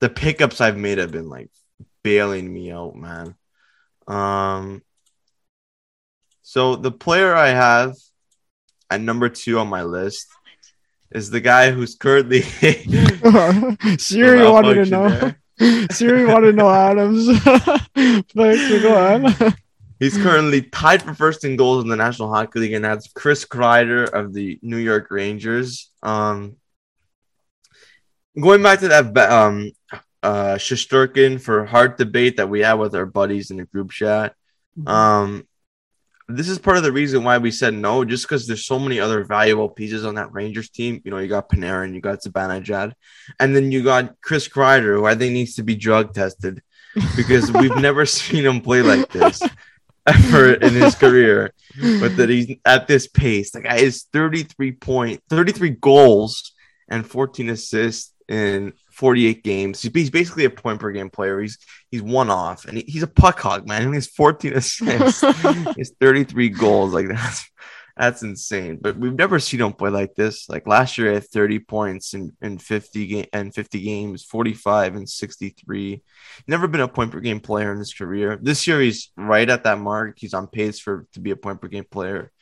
the 0.00 0.08
pickups 0.08 0.60
I've 0.60 0.76
made 0.76 0.98
have 0.98 1.10
been 1.10 1.28
like 1.28 1.50
bailing 2.02 2.52
me 2.52 2.70
out, 2.70 2.94
man. 2.94 3.34
Um, 4.06 4.82
so 6.42 6.76
the 6.76 6.92
player 6.92 7.34
I 7.34 7.48
have 7.48 7.94
at 8.88 9.00
number 9.00 9.28
two 9.28 9.58
on 9.58 9.68
my 9.68 9.82
list 9.82 10.28
is 11.10 11.30
the 11.30 11.40
guy 11.40 11.70
who's 11.70 11.94
currently 11.94 12.42
Siri 13.98 14.44
wanted 14.48 14.84
to 14.84 14.90
know. 14.90 15.34
Siri 15.90 16.26
wanted 16.26 16.52
to 16.52 16.56
know 16.56 16.70
Adam's. 16.70 17.28
So 18.34 18.80
go. 18.82 19.50
He's 19.98 20.16
currently 20.16 20.62
tied 20.62 21.02
for 21.02 21.12
first 21.12 21.44
in 21.44 21.56
goals 21.56 21.82
in 21.82 21.90
the 21.90 21.96
National 21.96 22.32
Hockey 22.32 22.60
League, 22.60 22.72
and 22.74 22.84
that's 22.84 23.08
Chris 23.12 23.44
Kreider 23.44 24.08
of 24.08 24.32
the 24.32 24.60
New 24.62 24.76
York 24.76 25.10
Rangers. 25.10 25.90
Um, 26.04 26.56
going 28.40 28.62
back 28.62 28.78
to 28.80 28.88
that 28.88 29.16
um, 29.16 29.72
uh, 30.22 30.54
Shesterkin 30.54 31.40
for 31.40 31.64
Hart 31.64 31.98
debate 31.98 32.36
that 32.36 32.48
we 32.48 32.60
had 32.60 32.74
with 32.74 32.94
our 32.94 33.06
buddies 33.06 33.50
in 33.50 33.56
the 33.56 33.64
group 33.64 33.90
chat. 33.90 34.34
Um, 34.86 35.48
this 36.28 36.48
is 36.48 36.58
part 36.58 36.76
of 36.76 36.82
the 36.82 36.92
reason 36.92 37.24
why 37.24 37.38
we 37.38 37.50
said 37.50 37.72
no, 37.72 38.04
just 38.04 38.24
because 38.24 38.46
there's 38.46 38.66
so 38.66 38.78
many 38.78 39.00
other 39.00 39.24
valuable 39.24 39.68
pieces 39.68 40.04
on 40.04 40.16
that 40.16 40.32
Rangers 40.32 40.68
team. 40.68 41.00
You 41.04 41.10
know, 41.10 41.18
you 41.18 41.28
got 41.28 41.48
Panarin, 41.48 41.94
you 41.94 42.02
got 42.02 42.22
Zibanejad, 42.22 42.92
and 43.40 43.56
then 43.56 43.72
you 43.72 43.82
got 43.82 44.20
Chris 44.20 44.46
Kreider, 44.46 44.96
who 44.96 45.06
I 45.06 45.14
think 45.14 45.32
needs 45.32 45.54
to 45.54 45.62
be 45.62 45.74
drug 45.74 46.12
tested 46.12 46.62
because 47.16 47.50
we've 47.50 47.76
never 47.80 48.04
seen 48.04 48.44
him 48.44 48.60
play 48.60 48.82
like 48.82 49.08
this 49.08 49.42
ever 50.06 50.52
in 50.52 50.74
his 50.74 50.94
career. 50.94 51.54
But 51.80 52.16
that 52.16 52.28
he's 52.28 52.56
at 52.64 52.86
this 52.86 53.06
pace. 53.06 53.52
The 53.52 53.62
guy 53.62 53.76
is 53.76 54.06
33 54.12 54.72
point, 54.72 55.22
33 55.30 55.70
goals 55.70 56.52
and 56.88 57.06
14 57.06 57.50
assists 57.50 58.12
in 58.28 58.74
48 58.98 59.44
games. 59.44 59.80
He's 59.80 59.92
he's 59.92 60.10
basically 60.10 60.44
a 60.44 60.50
point 60.50 60.80
per 60.80 60.90
game 60.90 61.08
player. 61.08 61.40
He's 61.40 61.58
he's 61.90 62.02
one 62.02 62.30
off, 62.30 62.64
and 62.64 62.78
he, 62.78 62.84
he's 62.86 63.04
a 63.04 63.08
puck 63.08 63.38
hog, 63.38 63.66
man. 63.68 63.80
He 63.80 63.86
only 63.86 63.96
has 63.98 64.08
14 64.08 64.54
assists. 64.54 65.20
He's 65.76 65.92
33 66.00 66.48
goals. 66.48 66.92
Like 66.92 67.06
that's 67.08 67.48
that's 67.96 68.22
insane. 68.22 68.78
But 68.80 68.96
we've 68.96 69.14
never 69.14 69.38
seen 69.38 69.60
him 69.60 69.72
play 69.72 69.90
like 69.90 70.16
this. 70.16 70.48
Like 70.48 70.66
last 70.66 70.98
year, 70.98 71.08
he 71.08 71.14
had 71.14 71.28
30 71.28 71.60
points 71.60 72.14
in, 72.14 72.32
in 72.42 72.58
50 72.58 73.06
game 73.06 73.26
and 73.32 73.54
50 73.54 73.80
games, 73.80 74.24
45 74.24 74.96
and 74.96 75.08
63. 75.08 76.02
Never 76.48 76.66
been 76.66 76.80
a 76.80 76.88
point 76.88 77.12
per 77.12 77.20
game 77.20 77.40
player 77.40 77.72
in 77.72 77.78
his 77.78 77.94
career. 77.94 78.36
This 78.40 78.66
year, 78.66 78.80
he's 78.80 79.12
right 79.16 79.48
at 79.48 79.62
that 79.62 79.78
mark. 79.78 80.18
He's 80.18 80.34
on 80.34 80.48
pace 80.48 80.80
for 80.80 81.06
to 81.12 81.20
be 81.20 81.30
a 81.30 81.36
point 81.36 81.60
per 81.60 81.68
game 81.68 81.86
player. 81.88 82.32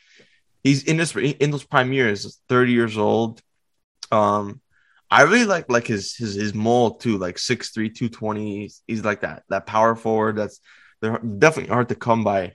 He's 0.64 0.84
in 0.84 0.96
this 0.96 1.14
in 1.14 1.50
those 1.50 1.64
prime 1.64 1.92
years, 1.92 2.40
30 2.48 2.72
years 2.72 2.96
old. 2.96 3.42
Um, 4.10 4.60
I 5.10 5.22
really 5.22 5.44
like 5.44 5.70
like 5.70 5.86
his 5.86 6.16
his 6.16 6.34
his 6.34 6.54
mold 6.54 7.00
too, 7.00 7.18
like 7.18 7.38
6'3", 7.38 7.90
220. 7.90 8.62
He's, 8.62 8.82
he's 8.86 9.04
like 9.04 9.20
that 9.20 9.44
that 9.48 9.66
power 9.66 9.94
forward. 9.94 10.36
That's 10.36 10.60
they're 11.00 11.18
definitely 11.18 11.72
hard 11.72 11.88
to 11.90 11.94
come 11.94 12.24
by. 12.24 12.54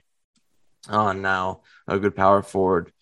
Uh, 0.88 1.12
now 1.12 1.62
a 1.86 1.98
good 1.98 2.16
power 2.16 2.42
forward, 2.42 2.92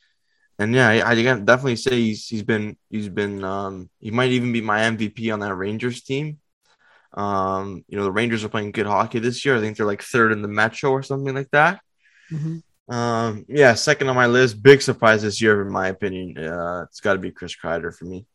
and 0.59 0.75
yeah, 0.75 0.89
I, 0.89 1.11
I 1.13 1.15
can 1.15 1.45
definitely 1.47 1.77
say 1.77 1.93
he's 1.93 2.27
he's 2.29 2.43
been 2.43 2.77
he's 2.91 3.09
been 3.09 3.43
um 3.43 3.89
he 4.01 4.11
might 4.11 4.31
even 4.33 4.53
be 4.53 4.61
my 4.61 4.81
MVP 4.85 5.31
on 5.31 5.41
that 5.41 5.55
Rangers 5.55 6.03
team. 6.03 6.39
Um, 7.15 7.85
you 7.89 7.99
know 7.99 8.05
the 8.05 8.13
Rangers 8.13 8.45
are 8.45 8.49
playing 8.51 8.73
good 8.73 8.87
hockey 8.87 9.19
this 9.19 9.45
year. 9.45 9.57
I 9.57 9.61
think 9.61 9.77
they're 9.77 9.87
like 9.87 10.03
third 10.03 10.33
in 10.33 10.43
the 10.43 10.49
Metro 10.49 10.91
or 10.91 11.03
something 11.03 11.35
like 11.35 11.51
that. 11.53 11.81
Mhm. 12.31 12.63
Um, 12.89 13.45
yeah, 13.49 13.75
second 13.75 14.09
on 14.09 14.17
my 14.17 14.27
list. 14.27 14.63
Big 14.63 14.83
surprise 14.83 15.23
this 15.23 15.41
year, 15.41 15.63
in 15.63 15.73
my 15.73 15.89
opinion. 15.89 16.37
Uh, 16.39 16.85
it's 16.89 17.01
got 17.01 17.15
to 17.15 17.19
be 17.19 17.31
Chris 17.31 17.57
Kreider 17.57 17.95
for 17.97 18.05
me. 18.05 18.27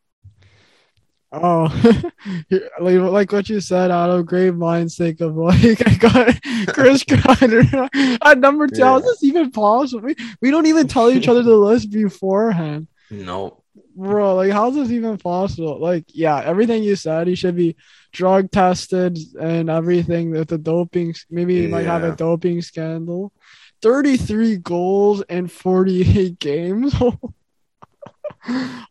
Oh, 1.44 2.10
like, 2.80 2.96
like 3.00 3.32
what 3.32 3.50
you 3.50 3.60
said, 3.60 3.92
Otto. 3.92 4.24
Great 4.24 4.54
minds 4.56 4.96
think 4.98 5.22
of 5.22 5.36
like 5.36 5.86
I 5.86 5.96
got 5.96 6.42
Chris 6.74 7.04
Kreider 7.10 8.18
at 8.24 8.40
number 8.40 8.68
two. 8.68 8.84
How 8.84 8.98
is 8.98 9.04
Yeah. 9.04 9.10
this 9.10 9.24
even 9.24 9.52
possible? 9.52 10.04
We, 10.08 10.16
we 10.42 10.52
don't 10.52 10.66
even 10.68 10.88
tell 10.88 11.10
each 11.12 11.28
other 11.28 11.44
the 11.44 11.56
list 11.56 11.92
beforehand, 11.92 12.88
No, 13.10 13.64
bro. 13.96 14.36
Like, 14.36 14.52
how's 14.52 14.76
this 14.76 14.92
even 14.92 15.18
possible? 15.18 15.80
Like, 15.80 16.06
yeah, 16.08 16.42
everything 16.44 16.84
you 16.84 16.96
said, 16.96 17.28
he 17.28 17.36
should 17.36 17.56
be 17.56 17.76
drug 18.14 18.50
tested 18.52 19.18
and 19.40 19.70
everything 19.70 20.32
with 20.32 20.48
the 20.50 20.58
doping. 20.58 21.14
Maybe 21.30 21.62
he 21.62 21.68
might 21.68 21.86
have 21.86 22.04
a 22.04 22.16
doping 22.16 22.62
scandal. 22.62 23.34
Thirty-three 23.82 24.58
goals 24.58 25.22
in 25.30 25.48
forty-eight 25.48 26.40
games. 26.40 26.96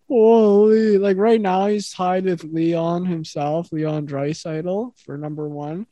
Holy, 0.08 0.98
like 0.98 1.16
right 1.16 1.40
now 1.40 1.66
he's 1.66 1.90
tied 1.90 2.24
with 2.24 2.44
Leon 2.44 3.06
himself, 3.06 3.72
Leon 3.72 4.06
Draisaitl 4.06 4.98
for 5.00 5.16
number 5.16 5.48
one. 5.48 5.86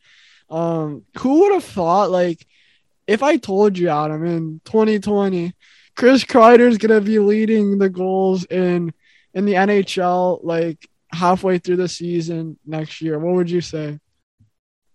Um, 0.50 1.05
who 1.18 1.40
would 1.40 1.52
have 1.52 1.64
thought 1.64 2.11
like 2.11 2.46
if 3.07 3.22
I 3.22 3.37
told 3.37 3.78
you 3.78 3.88
Adam 3.88 4.24
in 4.24 4.61
2020, 4.64 5.55
Chris 5.96 6.24
Kreider's 6.24 6.78
gonna 6.78 7.00
be 7.00 7.18
leading 7.18 7.78
the 7.78 7.88
goals 7.88 8.44
in 8.44 8.92
in 9.35 9.44
the 9.44 9.55
NHL 9.55 10.40
like 10.42 10.88
halfway 11.12 11.59
through 11.59 11.76
the 11.76 11.88
season 11.88 12.59
next 12.66 13.00
year, 13.00 13.18
what 13.18 13.35
would 13.35 13.50
you 13.50 13.61
say? 13.61 13.98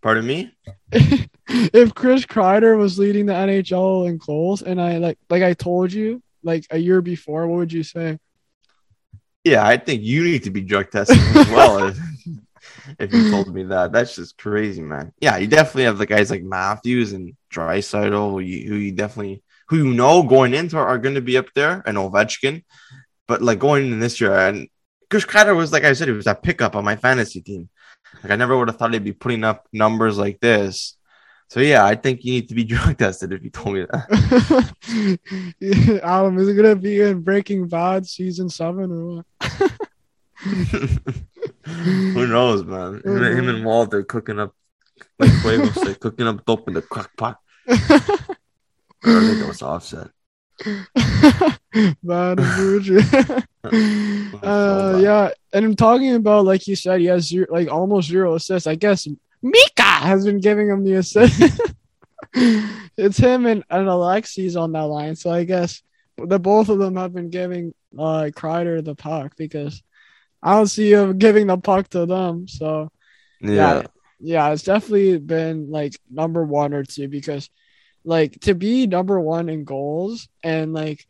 pardon 0.08 0.26
me. 0.26 0.52
if 0.92 1.94
Chris 1.94 2.26
Kreider 2.26 2.78
was 2.78 2.98
leading 2.98 3.26
the 3.26 3.34
NHL 3.34 4.08
in 4.08 4.18
goals 4.18 4.62
and 4.62 4.82
I 4.82 4.98
like 5.00 5.18
like 5.30 5.44
I 5.44 5.54
told 5.54 5.92
you 5.92 6.22
like 6.44 6.66
a 6.72 6.78
year 6.78 7.02
before, 7.02 7.46
what 7.48 7.58
would 7.58 7.74
you 7.74 7.84
say? 7.84 8.18
Yeah, 9.48 9.66
I 9.66 9.78
think 9.78 10.04
you 10.04 10.24
need 10.24 10.44
to 10.44 10.50
be 10.52 10.62
drug 10.62 10.92
tested 10.92 11.18
as 11.18 11.48
well. 11.50 11.88
if, 11.88 11.98
if 13.00 13.14
you 13.14 13.32
told 13.32 13.54
me 13.54 13.64
that, 13.64 13.94
that's 13.94 14.16
just 14.16 14.38
crazy, 14.38 14.82
man. 14.82 15.14
Yeah, 15.22 15.38
you 15.38 15.48
definitely 15.48 15.84
have 15.84 15.98
the 15.98 16.06
guys 16.06 16.30
like 16.30 16.44
Matthews 16.44 17.14
and 17.14 17.34
Draisaitl, 17.54 18.32
who 18.32 18.40
you, 18.40 18.68
who 18.68 18.76
you 18.76 18.92
definitely 18.92 19.42
who 19.70 19.78
you 19.78 19.94
know 19.94 20.24
going 20.24 20.54
into 20.54 20.78
are 20.78 20.98
going 20.98 21.16
to 21.16 21.22
be 21.22 21.38
up 21.38 21.54
there, 21.54 21.82
and 21.86 21.98
Ovechkin. 21.98 22.64
But 23.26 23.42
like 23.42 23.60
going 23.60 23.86
into 23.86 23.98
this 23.98 24.20
year, 24.20 24.38
and 24.38 24.68
Kreider 25.10 25.56
was 25.56 25.72
like 25.72 25.86
I 25.86 25.94
said, 25.94 26.10
he 26.10 26.14
was 26.14 26.26
that 26.26 26.44
pickup 26.44 26.76
on 26.76 26.84
my 26.84 26.98
fantasy 26.98 27.42
team. 27.42 27.70
Like 28.22 28.32
I 28.32 28.36
never 28.36 28.58
would 28.58 28.68
have 28.68 28.78
thought 28.78 28.94
he'd 28.94 29.04
be 29.04 29.14
putting 29.14 29.46
up 29.46 29.66
numbers 29.72 30.18
like 30.18 30.42
this. 30.42 30.98
So 31.50 31.62
yeah, 31.62 31.86
I 31.86 31.96
think 31.96 32.24
you 32.26 32.34
need 32.34 32.50
to 32.50 32.56
be 32.56 32.64
drug 32.66 32.98
tested 32.98 33.32
if 33.34 33.42
you 33.44 33.50
told 33.50 33.76
me 33.76 33.86
that. 33.90 35.20
Adam, 36.04 36.38
is 36.38 36.48
it 36.50 36.54
gonna 36.56 36.76
be 36.76 37.00
in 37.02 37.22
Breaking 37.22 37.68
Bad 37.68 38.06
season 38.06 38.50
seven 38.50 38.92
or 38.92 39.06
what? 39.06 39.26
Who 41.66 42.28
knows, 42.28 42.64
man? 42.64 43.02
Him, 43.04 43.24
and- 43.24 43.40
him 43.40 43.50
and 43.50 43.66
Walter 43.66 44.04
cooking 44.04 44.40
up 44.40 44.54
like 45.20 45.32
Fuego 45.42 45.70
said, 45.72 46.00
cooking 46.00 46.28
up 46.28 46.44
dope 46.46 46.68
in 46.68 46.74
the 46.74 46.82
crock 46.82 47.12
pot. 47.18 47.40
I 47.68 47.78
think 49.04 49.42
it 49.42 49.48
was 49.48 49.62
offset. 49.62 50.10
Bad 52.04 52.40
uh, 54.44 55.00
yeah, 55.02 55.30
and 55.54 55.66
I'm 55.66 55.76
talking 55.76 56.16
about 56.16 56.46
like 56.46 56.68
you 56.68 56.76
said, 56.76 57.00
he 57.00 57.06
has 57.08 57.28
zero, 57.28 57.48
like 57.50 57.70
almost 57.70 58.10
zero 58.10 58.36
assists. 58.36 58.68
I 58.68 58.76
guess 58.76 59.08
Mika 59.42 59.82
has 59.84 60.26
been 60.26 60.40
giving 60.40 60.70
him 60.70 60.84
the 60.84 60.94
assist. 60.96 61.62
it's 62.34 63.18
him 63.18 63.46
and, 63.46 63.64
and 63.70 63.88
Alexis 63.88 64.56
on 64.56 64.72
that 64.74 64.82
line, 64.84 65.16
so 65.16 65.32
I 65.32 65.44
guess 65.44 65.82
the 66.18 66.40
both 66.40 66.70
of 66.70 66.80
them 66.80 66.96
have 66.96 67.14
been 67.14 67.30
giving 67.30 67.74
uh 67.98 68.30
Kreider 68.34 68.84
the 68.84 68.96
puck 68.96 69.34
because 69.38 69.82
I 70.42 70.54
don't 70.54 70.68
see 70.68 70.92
him 70.92 71.18
giving 71.18 71.48
the 71.48 71.58
puck 71.58 71.90
to 71.90 72.06
them. 72.06 72.48
So 72.48 72.92
Yeah. 73.42 73.52
yeah, 73.52 73.84
yeah, 74.20 74.50
it's 74.52 74.64
definitely 74.64 75.18
been 75.20 75.70
like 75.70 75.94
number 76.10 76.44
one 76.44 76.74
or 76.74 76.84
two 76.84 77.08
because 77.08 77.50
like 78.04 78.40
to 78.42 78.56
be 78.56 78.88
number 78.88 79.20
one 79.20 79.50
in 79.50 79.64
goals 79.64 80.28
and 80.44 80.74
like 80.74 81.06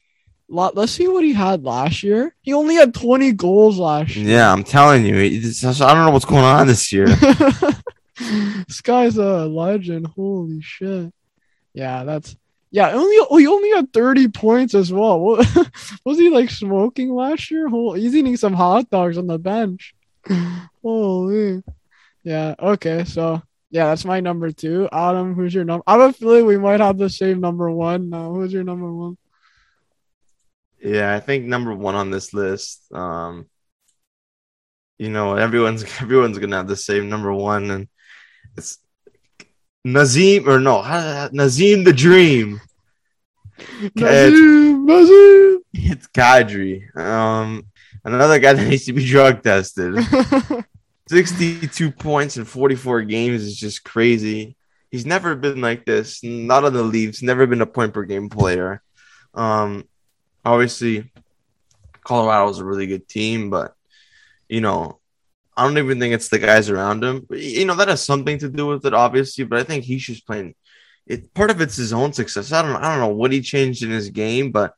lot, 0.49 0.75
let's 0.75 0.91
see 0.91 1.07
what 1.07 1.23
he 1.23 1.33
had 1.33 1.63
last 1.63 2.03
year. 2.03 2.33
He 2.41 2.53
only 2.53 2.75
had 2.75 2.93
20 2.93 3.33
goals 3.33 3.77
last 3.77 4.15
year. 4.15 4.27
Yeah, 4.27 4.51
I'm 4.51 4.63
telling 4.63 5.05
you, 5.05 5.15
I 5.19 5.29
don't 5.29 6.05
know 6.05 6.11
what's 6.11 6.25
going 6.25 6.43
on 6.43 6.67
this 6.67 6.91
year. 6.91 7.07
this 8.67 8.81
guy's 8.81 9.17
a 9.17 9.45
legend. 9.45 10.07
Holy 10.07 10.61
shit. 10.61 11.13
Yeah, 11.73 12.03
that's 12.03 12.35
yeah, 12.69 12.91
only 12.91 13.15
oh, 13.29 13.37
he 13.37 13.47
only 13.47 13.69
had 13.69 13.93
30 13.93 14.27
points 14.29 14.75
as 14.75 14.91
well. 14.91 15.19
What, 15.19 15.47
was 16.05 16.17
he 16.17 16.29
like 16.29 16.49
smoking 16.49 17.13
last 17.13 17.49
year? 17.49 17.69
Hol- 17.69 17.93
He's 17.93 18.15
eating 18.15 18.35
some 18.35 18.53
hot 18.53 18.89
dogs 18.89 19.17
on 19.17 19.27
the 19.27 19.39
bench. 19.39 19.95
Holy. 20.83 21.63
Yeah. 22.23 22.55
Okay. 22.59 23.05
So 23.05 23.41
yeah, 23.69 23.87
that's 23.87 24.05
my 24.05 24.19
number 24.19 24.51
two. 24.51 24.89
Adam, 24.91 25.33
who's 25.33 25.53
your 25.53 25.63
number? 25.63 25.83
I 25.87 25.93
have 25.93 26.09
a 26.09 26.13
feeling 26.13 26.45
we 26.45 26.57
might 26.57 26.79
have 26.79 26.97
the 26.97 27.09
same 27.09 27.39
number 27.39 27.69
one 27.69 28.09
now. 28.09 28.33
Who's 28.33 28.51
your 28.51 28.63
number 28.63 28.91
one? 28.91 29.17
Yeah, 30.81 31.15
I 31.15 31.19
think 31.19 31.45
number 31.45 31.73
one 31.73 31.95
on 31.95 32.11
this 32.11 32.33
list. 32.33 32.91
Um, 32.93 33.47
you 34.97 35.09
know, 35.09 35.35
everyone's 35.35 35.83
everyone's 36.01 36.37
gonna 36.37 36.57
have 36.57 36.67
the 36.67 36.75
same 36.75 37.09
number 37.09 37.33
one, 37.33 37.71
and 37.71 37.87
it's 38.57 38.79
Nazem 39.85 40.47
or 40.47 40.59
no 40.59 40.81
Nazem 40.81 41.85
the 41.85 41.93
Dream. 41.93 42.59
Nazem, 43.59 44.85
Nazem. 44.85 45.57
It's 45.79 46.07
Kadri. 46.07 46.95
Um, 46.97 47.67
another 48.03 48.39
guy 48.39 48.53
that 48.53 48.67
needs 48.67 48.85
to 48.85 48.93
be 48.93 49.05
drug 49.05 49.43
tested. 49.43 49.95
62 51.09 51.91
points 51.91 52.37
in 52.37 52.45
44 52.45 53.03
games 53.03 53.43
is 53.43 53.55
just 53.55 53.83
crazy. 53.83 54.57
He's 54.91 55.05
never 55.05 55.35
been 55.35 55.61
like 55.61 55.85
this. 55.85 56.23
Not 56.23 56.65
on 56.65 56.73
the 56.73 56.83
Leafs. 56.83 57.21
Never 57.21 57.45
been 57.45 57.61
a 57.61 57.65
point 57.65 57.93
per 57.93 58.03
game 58.03 58.29
player. 58.29 58.81
Um, 59.33 59.87
obviously, 60.43 61.11
Colorado 62.03 62.49
is 62.49 62.59
a 62.59 62.65
really 62.65 62.87
good 62.87 63.07
team, 63.07 63.49
but 63.49 63.75
you 64.49 64.61
know, 64.61 64.99
I 65.57 65.63
don't 65.63 65.77
even 65.79 65.99
think 65.99 66.13
it's 66.13 66.29
the 66.29 66.37
guys 66.37 66.69
around 66.69 67.03
him. 67.03 67.25
You 67.31 67.65
know, 67.65 67.75
that 67.75 67.87
has 67.87 68.05
something 68.05 68.37
to 68.39 68.49
do 68.49 68.67
with 68.67 68.85
it, 68.85 68.93
obviously, 68.93 69.43
but 69.43 69.59
I 69.59 69.63
think 69.63 69.83
he's 69.83 70.05
just 70.05 70.27
playing. 70.27 70.53
It 71.07 71.33
part 71.33 71.49
of 71.49 71.61
it's 71.61 71.75
his 71.75 71.93
own 71.93 72.13
success. 72.13 72.51
I 72.51 72.61
don't. 72.61 72.75
I 72.75 72.89
don't 72.91 72.99
know 72.99 73.15
what 73.15 73.31
he 73.31 73.41
changed 73.41 73.81
in 73.83 73.89
his 73.89 74.09
game, 74.11 74.51
but 74.51 74.75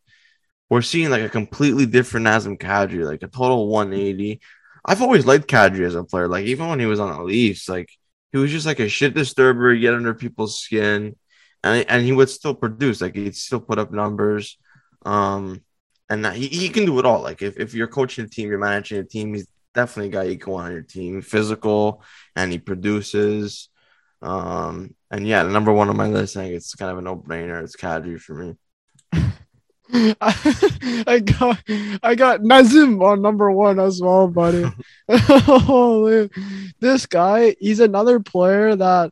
we're 0.70 0.82
seeing 0.82 1.10
like 1.10 1.24
a 1.24 1.30
completely 1.30 1.86
different 1.86 2.28
Nazem 2.28 2.58
Kadri, 2.58 3.06
like 3.06 3.24
a 3.24 3.28
total 3.28 3.68
180. 3.68 4.40
I've 4.86 5.02
always 5.02 5.26
liked 5.26 5.48
Kadri 5.48 5.86
as 5.86 5.96
a 5.96 6.04
player. 6.04 6.28
Like 6.28 6.46
even 6.46 6.70
when 6.70 6.80
he 6.80 6.86
was 6.86 7.00
on 7.00 7.16
the 7.16 7.24
Leafs, 7.24 7.68
like 7.68 7.90
he 8.32 8.38
was 8.38 8.52
just 8.52 8.66
like 8.66 8.80
a 8.80 8.88
shit 8.88 9.14
disturber, 9.14 9.76
get 9.76 9.96
under 9.96 10.14
people's 10.14 10.60
skin, 10.60 11.16
and 11.64 11.86
and 11.90 12.04
he 12.06 12.14
would 12.14 12.30
still 12.30 12.56
produce. 12.56 13.02
Like 13.02 13.16
he'd 13.16 13.36
still 13.36 13.60
put 13.60 13.80
up 13.80 13.92
numbers. 13.92 14.58
Um, 15.06 15.62
and 16.10 16.26
he, 16.28 16.48
he 16.48 16.70
can 16.70 16.86
do 16.86 17.00
it 17.00 17.06
all. 17.06 17.22
Like 17.22 17.42
if, 17.42 17.58
if 17.58 17.74
you're 17.74 17.88
coaching 17.88 18.26
a 18.26 18.28
team, 18.28 18.50
you're 18.50 18.60
managing 18.60 19.00
a 19.00 19.04
team, 19.04 19.34
he's 19.34 19.48
definitely 19.74 20.10
a 20.10 20.12
guy 20.12 20.24
you 20.24 20.38
can 20.38 20.54
want 20.54 20.68
on 20.68 20.72
your 20.72 20.82
team. 20.82 21.22
Physical 21.22 22.04
and 22.36 22.52
he 22.52 22.58
produces. 22.58 23.70
Um, 24.22 24.96
and 25.12 25.28
yeah, 25.28 25.44
the 25.44 25.50
number 25.50 25.72
one 25.72 25.90
on 25.90 25.98
my 25.98 26.08
list, 26.08 26.38
I 26.38 26.44
think 26.44 26.56
it's 26.56 26.76
kind 26.76 26.92
of 26.92 26.98
a 26.98 27.02
no 27.02 27.16
brainer. 27.16 27.64
It's 27.64 27.76
Kadri 27.76 28.20
for 28.20 28.36
me. 28.36 28.56
I 31.08 31.20
got 31.20 31.58
I 32.04 32.14
got 32.14 32.42
Nazem 32.42 33.04
on 33.04 33.24
number 33.24 33.50
one 33.52 33.80
as 33.80 34.00
well, 34.00 34.28
buddy. 34.28 34.66
Holy, 35.10 36.30
this 36.80 37.08
guy, 37.08 37.56
he's 37.60 37.80
another 37.80 38.20
player 38.20 38.76
that 38.76 39.12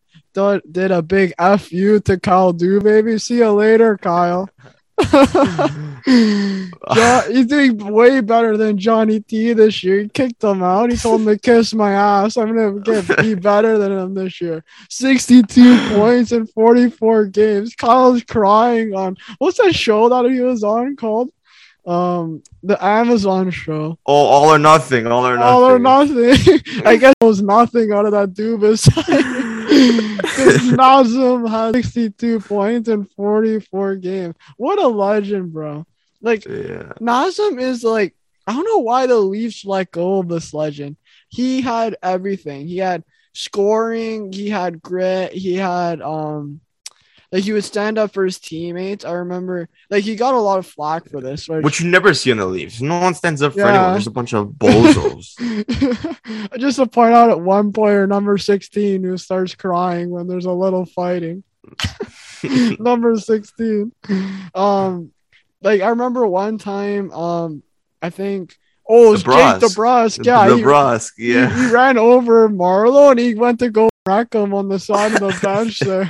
did 0.71 0.91
a 0.91 1.01
big 1.01 1.33
fu 1.59 1.99
to 2.01 2.19
Kyle 2.19 2.53
Do, 2.53 2.79
baby. 2.79 3.17
See 3.17 3.37
you 3.37 3.51
later, 3.51 3.97
Kyle. 3.97 4.49
John, 6.07 7.31
he's 7.31 7.47
doing 7.47 7.77
way 7.77 8.21
better 8.21 8.55
than 8.55 8.77
Johnny 8.77 9.19
T 9.19 9.51
this 9.51 9.83
year. 9.83 10.03
He 10.03 10.09
kicked 10.09 10.41
him 10.41 10.63
out. 10.63 10.89
He 10.89 10.97
told 10.97 11.21
him 11.21 11.27
to 11.27 11.37
kiss 11.37 11.73
my 11.73 11.91
ass. 11.91 12.37
I'm 12.37 12.55
gonna 12.55 12.79
get 12.79 13.17
be 13.21 13.35
better 13.35 13.77
than 13.77 13.91
him 13.91 14.13
this 14.13 14.39
year. 14.39 14.63
62 14.89 15.89
points 15.95 16.31
in 16.31 16.47
44 16.47 17.25
games. 17.25 17.75
Kyle's 17.75 18.23
crying 18.23 18.95
on 18.95 19.17
what's 19.39 19.57
that 19.57 19.75
show 19.75 20.07
that 20.07 20.31
he 20.31 20.39
was 20.39 20.63
on 20.63 20.95
called? 20.95 21.29
Um, 21.85 22.43
the 22.63 22.83
Amazon 22.83 23.49
show. 23.51 23.97
Oh, 24.05 24.13
all 24.13 24.49
or 24.49 24.59
nothing. 24.59 25.07
All 25.07 25.25
or 25.25 25.37
nothing. 25.37 25.47
All 25.47 25.63
or 25.63 25.79
nothing. 25.79 26.61
I 26.85 26.97
guess 26.97 27.13
there 27.19 27.27
was 27.27 27.41
nothing 27.41 27.91
out 27.91 28.05
of 28.05 28.11
that 28.11 28.33
Dubas. 28.33 28.87
Nazem 30.77 31.49
has 31.49 31.73
62 31.73 32.39
points 32.41 32.89
in 32.89 33.05
44 33.05 33.95
games. 33.95 34.35
What 34.57 34.79
a 34.79 34.87
legend, 34.87 35.53
bro. 35.53 35.85
Like, 36.21 36.45
yeah. 36.45 36.93
Nazem 36.99 37.61
is 37.61 37.83
like, 37.83 38.15
I 38.45 38.53
don't 38.53 38.65
know 38.65 38.79
why 38.79 39.07
the 39.07 39.17
Leafs 39.17 39.65
let 39.65 39.91
go 39.91 40.19
of 40.19 40.29
this 40.29 40.53
legend. 40.53 40.97
He 41.27 41.61
had 41.61 41.97
everything. 42.01 42.67
He 42.67 42.77
had 42.77 43.03
scoring, 43.33 44.31
he 44.31 44.49
had 44.49 44.81
grit, 44.81 45.33
he 45.33 45.55
had 45.55 46.01
um 46.01 46.61
like 47.31 47.43
he 47.43 47.51
would 47.51 47.65
stand 47.65 47.97
up 47.97 48.13
for 48.13 48.23
his 48.23 48.39
teammates. 48.39 49.03
I 49.03 49.11
remember 49.11 49.67
like 49.89 50.05
he 50.05 50.15
got 50.15 50.33
a 50.33 50.39
lot 50.39 50.59
of 50.59 50.65
flack 50.65 51.09
for 51.09 51.19
this. 51.19 51.47
Which, 51.47 51.63
which 51.63 51.81
you 51.81 51.89
never 51.89 52.13
see 52.13 52.31
on 52.31 52.37
the 52.37 52.45
Leafs. 52.45 52.81
No 52.81 52.99
one 52.99 53.13
stands 53.13 53.41
up 53.41 53.53
for 53.53 53.59
yeah. 53.59 53.69
anyone. 53.69 53.91
There's 53.91 54.07
a 54.07 54.11
bunch 54.11 54.33
of 54.33 54.47
bozos. 54.47 55.35
Just 56.57 56.77
to 56.77 56.87
point 56.87 57.13
out 57.13 57.29
at 57.29 57.41
one 57.41 57.73
player, 57.73 58.07
number 58.07 58.37
16, 58.37 59.03
who 59.03 59.17
starts 59.17 59.55
crying 59.55 60.09
when 60.09 60.27
there's 60.27 60.45
a 60.45 60.51
little 60.51 60.85
fighting. 60.85 61.43
number 62.79 63.17
16. 63.17 63.91
Um 64.55 65.11
like 65.61 65.81
I 65.81 65.89
remember 65.89 66.25
one 66.27 66.57
time, 66.57 67.11
um, 67.11 67.63
I 68.01 68.09
think 68.09 68.57
oh 68.87 69.07
it 69.07 69.11
was 69.11 69.23
DeBrusk. 69.23 69.61
Jake 69.61 69.69
DeBrusk. 69.71 70.25
Yeah, 70.25 70.47
DeBrusk, 70.47 71.11
he, 71.17 71.33
yeah. 71.33 71.55
He, 71.55 71.65
he, 71.67 71.71
ran 71.73 71.97
over 71.97 72.49
Marleau 72.49 73.11
and 73.11 73.19
he 73.19 73.35
went 73.35 73.59
to 73.59 73.69
go 73.69 73.89
wreck 74.07 74.33
him 74.33 74.53
on 74.53 74.69
the 74.69 74.79
side 74.79 75.13
of 75.13 75.19
the 75.19 75.39
bench 75.43 75.79
there. 75.79 76.09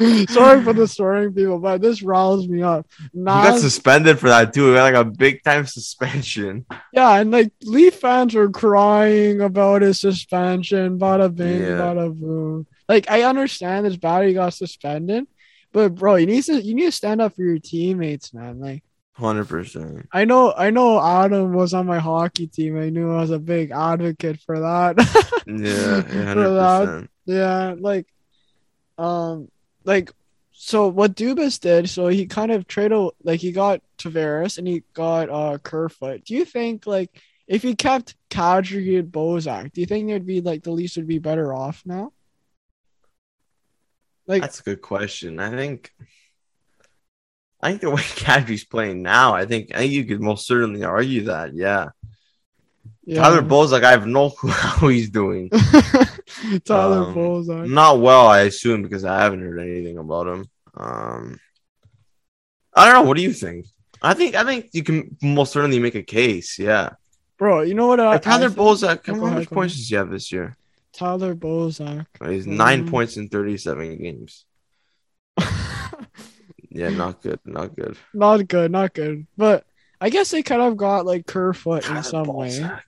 Sorry 0.30 0.62
for 0.64 0.72
the 0.72 0.88
swearing 0.88 1.34
people, 1.34 1.58
but 1.58 1.82
this 1.82 2.02
riles 2.02 2.48
me 2.48 2.62
up. 2.62 2.86
Nas, 3.12 3.44
he 3.44 3.50
got 3.50 3.60
suspended 3.60 4.18
for 4.18 4.30
that 4.30 4.54
too. 4.54 4.68
We 4.68 4.74
got 4.74 4.94
like 4.94 5.06
a 5.06 5.10
big 5.10 5.42
time 5.42 5.66
suspension. 5.66 6.64
Yeah, 6.92 7.16
and 7.16 7.30
like 7.30 7.52
Leaf 7.62 7.96
fans 7.96 8.34
were 8.34 8.48
crying 8.48 9.42
about 9.42 9.82
his 9.82 10.00
suspension. 10.00 10.98
Bada 10.98 11.34
bing, 11.34 11.60
yeah. 11.60 11.78
bada 11.78 12.18
boom. 12.18 12.66
Like 12.88 13.10
I 13.10 13.24
understand 13.24 13.86
it's 13.86 13.96
bad 13.96 14.26
he 14.26 14.32
got 14.32 14.54
suspended, 14.54 15.26
but 15.72 15.94
bro, 15.94 16.16
you 16.16 16.26
need 16.26 16.44
to 16.44 16.60
you 16.60 16.74
need 16.74 16.86
to 16.86 16.92
stand 16.92 17.20
up 17.20 17.36
for 17.36 17.42
your 17.42 17.58
teammates, 17.58 18.34
man. 18.34 18.60
Like 18.60 18.82
hundred 19.12 19.48
percent. 19.48 20.08
I 20.12 20.24
know 20.24 20.52
I 20.52 20.70
know 20.70 21.00
Adam 21.00 21.52
was 21.52 21.74
on 21.74 21.86
my 21.86 21.98
hockey 21.98 22.46
team. 22.46 22.78
I 22.78 22.90
knew 22.90 23.12
I 23.12 23.20
was 23.20 23.30
a 23.30 23.38
big 23.38 23.70
advocate 23.70 24.40
for 24.40 24.60
that. 24.60 24.96
yeah, 25.46 26.02
hundred 26.24 26.58
percent. 26.58 27.10
Yeah, 27.26 27.74
like 27.78 28.06
um 28.98 29.50
like 29.84 30.10
so 30.52 30.88
what 30.88 31.14
Dubas 31.14 31.60
did, 31.60 31.88
so 31.88 32.08
he 32.08 32.26
kind 32.26 32.52
of 32.52 32.66
traded 32.66 33.10
like 33.22 33.40
he 33.40 33.52
got 33.52 33.80
Tavares 33.98 34.58
and 34.58 34.66
he 34.66 34.82
got 34.92 35.30
uh 35.30 35.58
Kerfoot. 35.58 36.24
Do 36.24 36.34
you 36.34 36.44
think 36.44 36.86
like 36.86 37.10
if 37.46 37.62
he 37.62 37.74
kept 37.74 38.14
Kadri 38.30 38.98
and 38.98 39.10
Bozak, 39.10 39.72
do 39.72 39.80
you 39.80 39.86
think 39.86 40.08
there'd 40.08 40.26
be 40.26 40.40
like 40.40 40.62
the 40.62 40.70
Leafs 40.70 40.96
would 40.96 41.06
be 41.06 41.18
better 41.18 41.54
off 41.54 41.82
now? 41.84 42.12
Like 44.26 44.42
that's 44.42 44.60
a 44.60 44.64
good 44.64 44.82
question. 44.82 45.40
I 45.40 45.50
think 45.50 45.92
I 47.62 47.70
think 47.70 47.80
the 47.82 47.90
way 47.90 48.02
Kadri's 48.02 48.64
playing 48.64 49.02
now, 49.02 49.34
I 49.34 49.44
think 49.46 49.74
I 49.74 49.78
think 49.78 49.92
you 49.92 50.04
could 50.04 50.20
most 50.20 50.46
certainly 50.46 50.84
argue 50.84 51.24
that, 51.24 51.54
yeah. 51.54 51.90
yeah. 53.04 53.22
Tyler 53.22 53.42
Bozak, 53.42 53.84
I 53.84 53.90
have 53.90 54.06
no 54.06 54.30
clue 54.38 54.50
how 54.50 54.88
he's 54.88 55.10
doing. 55.10 55.50
Tyler 56.64 57.04
um, 57.04 57.14
Bozak. 57.14 57.68
Not 57.68 58.00
well, 58.00 58.26
I 58.26 58.42
assume, 58.42 58.82
because 58.82 59.04
I 59.04 59.22
haven't 59.22 59.40
heard 59.40 59.60
anything 59.60 59.98
about 59.98 60.26
him. 60.26 60.48
Um 60.74 61.38
I 62.72 62.86
don't 62.86 63.02
know. 63.02 63.08
What 63.08 63.16
do 63.16 63.22
you 63.22 63.32
think? 63.32 63.66
I 64.00 64.14
think 64.14 64.34
I 64.34 64.44
think 64.44 64.70
you 64.72 64.82
can 64.82 65.16
most 65.22 65.52
certainly 65.52 65.78
make 65.78 65.96
a 65.96 66.02
case, 66.02 66.58
yeah. 66.58 66.90
Bro, 67.36 67.62
you 67.62 67.74
know 67.74 67.86
what? 67.86 68.00
I, 68.00 68.08
like 68.10 68.22
Tyler 68.22 68.50
Bozak, 68.50 69.06
how 69.06 69.14
much 69.14 69.50
points 69.50 69.74
does 69.74 69.88
he 69.88 69.96
have 69.96 70.10
this 70.10 70.30
year? 70.30 70.56
Tyler 70.92 71.34
Bozak. 71.34 72.06
He's 72.24 72.46
nine 72.46 72.80
um, 72.80 72.88
points 72.88 73.16
in 73.16 73.28
37 73.28 73.98
games. 73.98 74.44
yeah, 76.70 76.90
not 76.90 77.22
good. 77.22 77.40
Not 77.44 77.76
good. 77.76 77.96
Not 78.12 78.48
good. 78.48 78.70
Not 78.70 78.94
good. 78.94 79.26
But 79.36 79.64
I 80.00 80.10
guess 80.10 80.30
they 80.30 80.42
kind 80.42 80.62
of 80.62 80.76
got 80.76 81.06
like 81.06 81.26
Kerfoot 81.26 81.88
in 81.88 82.02
some 82.02 82.26
Balzac. 82.26 82.72
way. 82.72 82.80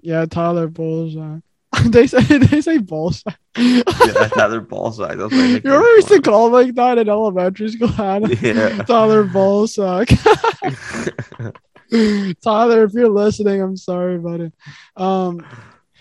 Yeah, 0.00 0.26
Tyler 0.26 0.68
Bozak. 0.68 1.42
they 1.86 2.06
say 2.06 2.22
they 2.38 2.60
say 2.60 2.78
Balzac. 2.78 3.38
yeah, 3.56 3.82
Tyler 3.82 4.60
Balzac. 4.60 5.18
That's 5.18 5.32
you 5.32 5.60
remember 5.64 5.80
we 5.80 5.94
used 5.96 6.08
to 6.08 6.22
call 6.22 6.50
like 6.50 6.74
that 6.74 6.98
in 6.98 7.08
elementary 7.08 7.70
school? 7.70 7.90
Yeah. 8.40 8.82
Tyler 8.82 9.24
Balzac. 9.24 10.08
Tyler, 12.42 12.84
if 12.84 12.92
you're 12.92 13.08
listening, 13.08 13.62
I'm 13.62 13.76
sorry, 13.76 14.18
buddy. 14.18 14.52
Um, 14.96 15.44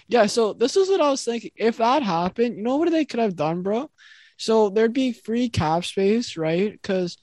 yeah, 0.08 0.26
so 0.26 0.54
this 0.54 0.78
is 0.78 0.90
what 0.90 1.02
I 1.02 1.10
was 1.10 1.24
thinking. 1.24 1.52
If 1.56 1.78
that 1.78 2.04
happened, 2.04 2.58
you 2.58 2.64
know 2.64 2.78
what 2.78 2.90
they 2.92 3.06
could 3.06 3.20
have 3.20 3.36
done, 3.36 3.62
bro? 3.62 3.90
So 4.38 4.70
there'd 4.70 4.94
be 4.94 5.12
free 5.12 5.50
cap 5.50 5.84
space, 5.84 6.38
right? 6.38 6.72
Because, 6.72 7.18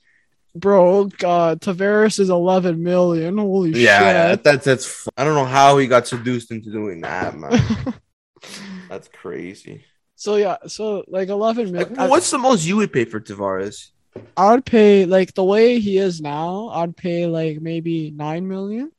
bro, 0.55 1.07
God, 1.07 1.61
Tavares 1.61 2.19
is 2.19 2.29
11 2.29 2.83
million. 2.83 3.39
Holy 3.39 3.71
yeah, 3.71 4.33
shit. 4.33 4.45
that's 4.45 4.65
that's. 4.65 5.09
I 5.17 5.25
don't 5.25 5.35
know 5.35 5.45
how 5.45 5.79
he 5.79 5.87
got 5.87 6.07
seduced 6.07 6.51
into 6.51 6.71
doing 6.71 7.01
that, 7.03 7.37
man. 7.37 7.95
that's 8.89 9.09
crazy. 9.09 9.85
So 10.17 10.37
yeah, 10.37 10.57
so 10.67 11.05
like 11.09 11.29
11 11.29 11.73
million. 11.73 11.95
Like, 11.95 12.11
what's 12.11 12.31
the 12.31 12.39
most 12.39 12.67
you 12.67 12.77
would 12.77 12.93
pay 12.93 13.05
for 13.05 13.21
Tavares? 13.21 13.91
I 14.37 14.53
would 14.53 14.65
pay 14.65 15.07
like 15.07 15.35
the 15.35 15.45
way 15.45 15.81
he 15.81 15.99
is 15.99 16.21
now. 16.21 16.69
I'd 16.69 16.97
pay 16.97 17.27
like 17.27 17.61
maybe 17.61 18.11
nine 18.11 18.47
million. 18.47 18.93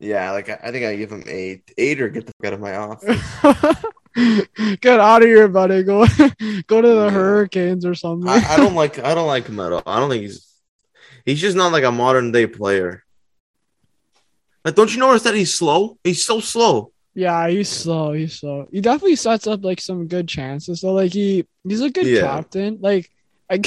Yeah, 0.00 0.30
like 0.32 0.48
I, 0.48 0.58
I 0.64 0.72
think 0.72 0.84
I 0.86 0.96
give 0.96 1.12
him 1.12 1.22
eight, 1.26 1.70
eight 1.76 2.00
or 2.00 2.08
get 2.08 2.26
the 2.26 2.32
fuck 2.40 2.46
out 2.46 2.52
of 2.54 2.60
my 2.60 2.76
office. 2.76 3.84
Get 4.80 4.98
out 4.98 5.22
of 5.22 5.28
here, 5.28 5.46
buddy. 5.46 5.84
Go 5.84 6.04
go 6.66 6.80
to 6.82 6.88
the 6.88 7.04
Yeah. 7.06 7.10
Hurricanes 7.10 7.84
or 7.86 7.94
something. 7.94 8.28
I, 8.28 8.42
I 8.54 8.56
don't 8.56 8.74
like 8.82 8.98
I 8.98 9.14
don't 9.14 9.28
like 9.28 9.46
him 9.46 9.60
at 9.60 9.72
all. 9.72 9.82
I 9.86 10.00
don't 10.00 10.10
think 10.10 10.22
he's 10.22 10.46
he's 11.24 11.40
just 11.40 11.56
not 11.56 11.70
like 11.70 11.84
a 11.84 11.92
modern 11.92 12.32
day 12.32 12.46
player. 12.48 13.04
Like, 14.64 14.74
don't 14.74 14.92
you 14.92 14.98
notice 15.00 15.22
that 15.22 15.34
he's 15.34 15.54
slow? 15.54 15.96
He's 16.02 16.24
so 16.24 16.40
slow. 16.40 16.92
yeah, 17.14 17.48
he's 17.48 17.68
slow. 17.68 18.12
He's 18.12 18.40
slow. 18.40 18.66
He 18.72 18.80
definitely 18.80 19.16
sets 19.16 19.46
up 19.46 19.64
like 19.64 19.80
some 19.80 20.08
good 20.08 20.26
chances. 20.26 20.80
So 20.80 20.92
like 20.92 21.12
he 21.12 21.46
he's 21.62 21.80
a 21.82 21.90
good 21.90 22.06
Yeah. 22.06 22.22
captain. 22.22 22.78
Like 22.80 23.08
I, 23.48 23.60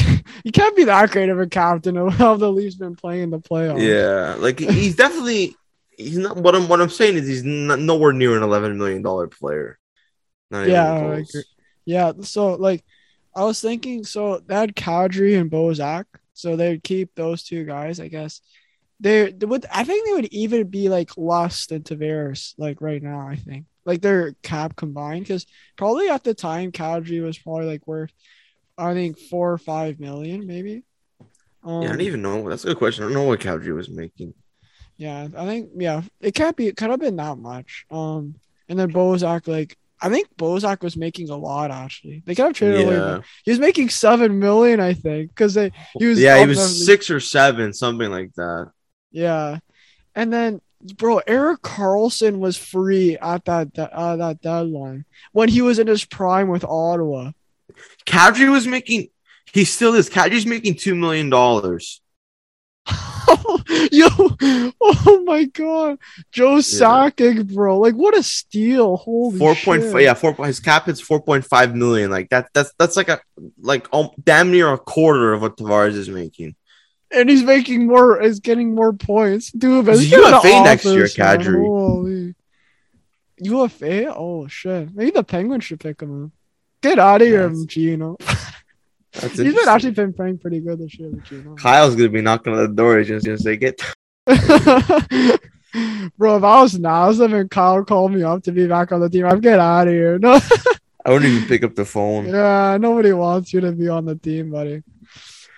he 0.44 0.52
can't 0.52 0.76
be 0.76 0.84
that 0.86 1.12
great 1.12 1.30
of 1.30 1.40
a 1.40 1.48
captain 1.48 1.96
of 1.98 2.14
how 2.16 2.36
the 2.36 2.52
Leafs 2.52 2.76
been 2.76 2.96
playing 2.98 3.24
in 3.24 3.30
the 3.30 3.40
playoffs. 3.40 3.82
Yeah, 3.82 4.36
like 4.36 4.60
he's 4.60 4.96
definitely 4.98 5.56
he's 5.98 6.18
not. 6.18 6.38
What 6.38 6.56
I'm 6.56 6.68
what 6.68 6.82
I'm 6.82 6.90
saying 6.90 7.16
is 7.16 7.28
he's 7.28 7.44
not, 7.44 7.80
nowhere 7.80 8.14
near 8.14 8.36
an 8.38 8.44
11 8.44 8.78
million 8.78 9.02
dollar 9.02 9.28
player. 9.28 9.80
Not 10.52 10.68
Yeah, 10.68 10.94
I 10.94 11.18
agree. 11.18 11.44
Yeah, 11.86 12.14
so 12.22 12.54
like 12.54 12.84
I 13.36 13.44
was 13.44 13.62
thinking, 13.62 14.04
so 14.04 14.40
they 14.40 14.56
had 14.56 14.76
Kadri 14.76 15.40
and 15.40 15.50
Bozak, 15.50 16.06
so 16.34 16.56
they'd 16.56 16.84
keep 16.84 17.16
those 17.16 17.44
two 17.44 17.66
guys, 17.66 18.00
I 18.00 18.08
guess. 18.08 18.42
They, 19.00 19.32
they 19.32 19.46
would, 19.46 19.66
I 19.72 19.84
think 19.84 20.06
they 20.06 20.14
would 20.14 20.34
even 20.34 20.70
be 20.70 20.88
like 20.88 21.18
less 21.18 21.66
than 21.66 21.84
Tavares, 21.84 22.54
like 22.58 22.80
right 22.80 23.02
now. 23.02 23.28
I 23.28 23.36
think 23.36 23.66
like 23.86 24.02
their 24.02 24.34
cap 24.44 24.76
combined, 24.76 25.26
because 25.26 25.46
probably 25.76 26.10
at 26.10 26.24
the 26.24 26.34
time 26.34 26.72
Kadri 26.72 27.24
was 27.24 27.38
probably 27.38 27.66
like 27.66 27.86
worth, 27.88 28.14
I 28.78 28.94
think 28.94 29.20
four 29.20 29.52
or 29.52 29.58
five 29.58 30.00
million, 30.00 30.48
maybe. 30.48 30.84
Um, 31.64 31.82
Yeah, 31.82 31.90
I 31.90 31.92
don't 31.92 32.02
even 32.02 32.22
know. 32.22 32.48
That's 32.48 32.64
a 32.64 32.68
good 32.68 32.78
question. 32.78 33.04
I 33.04 33.08
don't 33.08 33.16
know 33.16 33.24
what 33.24 33.40
Kadri 33.40 33.76
was 33.76 33.90
making. 33.90 34.34
Yeah, 34.98 35.28
I 35.36 35.46
think 35.46 35.72
yeah, 35.76 36.02
it 36.22 36.34
can't 36.34 36.56
be. 36.56 36.68
It 36.68 36.78
could 36.78 36.90
have 36.90 37.00
been 37.00 37.16
that 37.16 37.38
much. 37.38 37.86
Um, 37.90 38.36
and 38.70 38.80
then 38.80 38.92
Bozak, 38.92 39.48
like 39.48 39.78
I 40.02 40.10
think 40.10 40.28
Bozak 40.38 40.82
was 40.84 40.98
making 40.98 41.30
a 41.30 41.38
lot 41.38 41.72
actually. 41.72 42.24
They 42.26 42.36
could 42.36 42.46
have 42.46 42.54
traded 42.54 42.86
away. 42.86 42.96
Yeah, 42.96 43.00
more. 43.00 43.24
He 43.46 43.52
was 43.52 43.60
making 43.60 43.90
seven 43.90 44.38
million, 44.38 44.80
I 44.80 44.94
think, 44.94 45.30
because 45.30 45.54
they 45.54 45.72
he 45.98 46.06
was 46.06 46.20
yeah, 46.20 46.40
he 46.40 46.46
was 46.46 46.86
six 46.86 47.10
or 47.10 47.20
seven, 47.20 47.74
something 47.74 48.12
like 48.12 48.34
that. 48.36 48.72
Yeah, 49.12 49.60
and 50.14 50.32
then 50.32 50.62
bro, 50.98 51.20
Erik 51.20 51.62
Karlsson 51.62 52.40
was 52.40 52.58
free 52.58 53.18
at 53.18 53.46
that 53.46 53.78
uh, 53.80 54.18
that 54.18 54.42
deadline 54.42 55.06
when 55.32 55.50
he 55.50 55.62
was 55.62 55.80
in 55.80 55.88
his 55.88 56.04
prime 56.04 56.50
with 56.50 56.66
Ottawa. 56.66 57.32
Kadri 58.06 58.52
was 58.52 58.68
making. 58.68 59.08
He 59.54 59.66
still 59.66 59.94
is. 59.94 60.10
Kadri's 60.10 60.46
making 60.46 60.76
two 60.76 60.96
million 60.96 61.30
dollars. 61.30 62.02
Yo, 63.92 64.08
oh 64.82 65.24
my 65.26 65.46
god, 65.46 65.98
Joe 66.32 66.58
Sakic, 66.58 67.54
bro, 67.54 67.80
like 67.80 67.96
what 67.96 68.18
a 68.18 68.22
steal! 68.24 68.98
Holy 68.98 69.38
Four 69.40 69.56
point 69.56 69.84
Yeah, 70.02 70.14
four. 70.14 70.34
His 70.46 70.60
cap 70.60 70.90
is 70.90 71.00
four 71.00 71.22
point 71.22 71.46
five 71.46 71.76
million. 71.76 72.12
Like 72.12 72.30
that. 72.30 72.50
That's 72.54 72.74
that's 72.78 72.98
like 72.98 73.08
a 73.08 73.22
like 73.62 73.88
um, 73.94 74.10
damn 74.22 74.52
near 74.52 74.72
a 74.74 74.78
quarter 74.78 75.32
of 75.34 75.42
what 75.42 75.56
Tavares 75.58 75.94
is 75.94 76.10
making. 76.10 76.56
and 77.12 77.30
he's 77.30 77.44
making 77.44 77.88
more. 77.88 78.22
Is 78.22 78.42
getting 78.42 78.76
more 78.76 78.92
points, 78.92 79.52
dude. 79.52 79.88
He's 79.88 80.12
let's 80.12 80.44
UFA 80.44 80.64
next 80.64 80.86
year, 80.86 81.04
office. 81.04 81.16
Kadri. 81.16 81.66
Holy. 81.66 82.36
UFA? 83.40 84.14
Oh 84.14 84.48
shit! 84.48 84.94
Maybe 84.94 85.12
the 85.12 85.24
Penguins 85.24 85.64
should 85.64 85.80
pick 85.80 86.02
him 86.02 86.26
up. 86.26 86.32
Get 86.82 87.00
out 87.00 87.22
of 87.22 87.28
here, 87.28 87.52
Gino. 87.66 88.18
That's 89.14 89.38
He's 89.38 89.54
been 89.56 89.68
actually 89.68 89.92
been 89.92 90.14
playing 90.14 90.40
pretty 90.40 90.60
good 90.60 90.80
this 90.80 90.98
year 90.98 91.12
Gino. 91.24 91.56
Kyle's 91.56 91.96
gonna 91.96 92.10
be 92.10 92.22
knocking 92.22 92.54
on 92.54 92.60
the 92.60 92.68
door. 92.68 92.98
He's 92.98 93.08
just 93.08 93.26
gonna 93.26 93.38
say, 93.38 93.58
"Get." 93.58 93.80
Bro, 96.18 96.38
if 96.38 96.44
I 96.44 96.62
was 96.62 96.78
Nazem 96.78 97.34
and 97.40 97.50
Kyle 97.50 97.84
called 97.84 98.12
me 98.14 98.22
up 98.24 98.44
to 98.44 98.52
be 98.52 98.68
back 98.68 98.92
on 98.92 99.00
the 99.02 99.10
team, 99.10 99.26
I'd 99.26 99.42
get 99.42 99.60
out 99.60 99.88
of 99.88 99.94
here. 99.94 100.20
No, 101.06 101.12
I 101.12 101.12
wouldn't 101.12 101.32
even 101.34 101.48
pick 101.50 101.64
up 101.66 101.76
the 101.76 101.84
phone. 101.84 102.28
yeah, 102.28 102.78
nobody 102.80 103.12
wants 103.12 103.52
you 103.52 103.60
to 103.60 103.74
be 103.74 103.90
on 103.90 104.06
the 104.06 104.16
team, 104.16 104.52
buddy. 104.52 104.84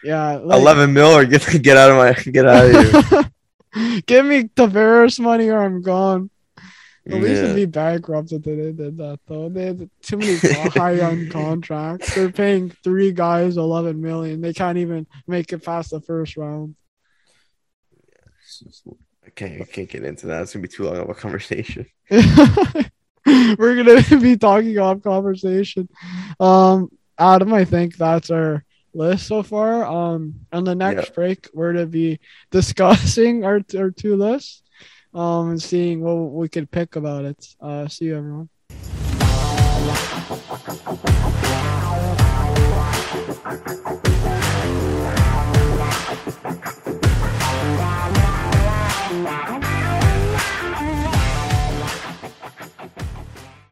Yeah, 0.04 0.38
like- 0.38 0.60
Eleven 0.60 0.92
mil 0.94 1.12
or 1.16 1.24
get 1.26 1.46
get 1.62 1.78
out 1.78 1.92
of 1.92 1.98
my 1.98 2.32
get 2.32 2.48
out 2.48 2.66
of 2.66 2.72
here. 3.12 4.02
Give 4.08 4.26
me 4.26 4.44
Tavares 4.46 5.20
money 5.20 5.50
or 5.50 5.62
I'm 5.62 5.82
gone. 5.82 6.30
The 7.06 7.18
Leafs 7.18 7.40
Yeah. 7.42 7.54
be 7.54 7.66
bankrupt 7.66 8.32
if 8.32 8.42
they 8.44 8.56
did 8.56 8.98
that 8.98 9.20
though. 9.28 9.50
They 9.50 9.66
have 9.66 9.88
too 10.02 10.18
many 10.18 10.38
high 10.38 10.96
end 10.96 11.30
contracts. 11.32 12.16
They're 12.16 12.32
paying 12.32 12.72
three 12.84 13.12
guys 13.12 13.58
eleven 13.58 14.02
million. 14.02 14.42
They 14.42 14.54
can't 14.54 14.78
even 14.80 15.06
make 15.28 15.54
it 15.54 15.64
past 15.64 15.92
the 15.92 16.02
first 16.02 16.36
round. 16.36 16.76
I 19.26 19.30
can't, 19.32 19.62
I 19.62 19.66
can't 19.66 19.90
get 19.90 20.04
into 20.04 20.28
that. 20.28 20.44
It's 20.44 20.54
gonna 20.54 20.62
be 20.64 20.68
too 20.68 20.84
long 20.86 20.98
of 20.98 21.10
a 21.10 21.14
conversation. 21.14 21.86
We're 22.10 23.84
gonna 23.84 24.02
be 24.22 24.38
talking 24.38 24.78
off 24.80 25.02
conversation. 25.02 25.90
Um, 26.40 26.90
Adam, 27.18 27.54
I 27.54 27.66
think 27.66 27.98
that's 27.98 28.30
our 28.30 28.64
list 28.94 29.28
so 29.28 29.44
far. 29.44 29.84
Um, 29.86 30.42
on 30.52 30.64
the 30.64 30.76
next 30.76 31.14
break, 31.16 31.50
we're 31.54 31.74
gonna 31.74 31.86
be 31.86 32.20
discussing 32.52 33.44
our 33.44 33.62
our 33.78 33.92
two 33.92 34.16
lists 34.16 34.62
um, 35.16 35.52
and 35.52 35.62
seeing 35.62 36.02
what 36.02 36.32
we 36.32 36.50
could 36.50 36.70
pick 36.70 36.96
about 36.96 37.26
it. 37.26 37.56
Uh, 37.60 37.88
see 37.88 38.06
you, 38.06 38.18
everyone. 38.18 38.50
Thank 43.46 44.04
you. 44.04 44.05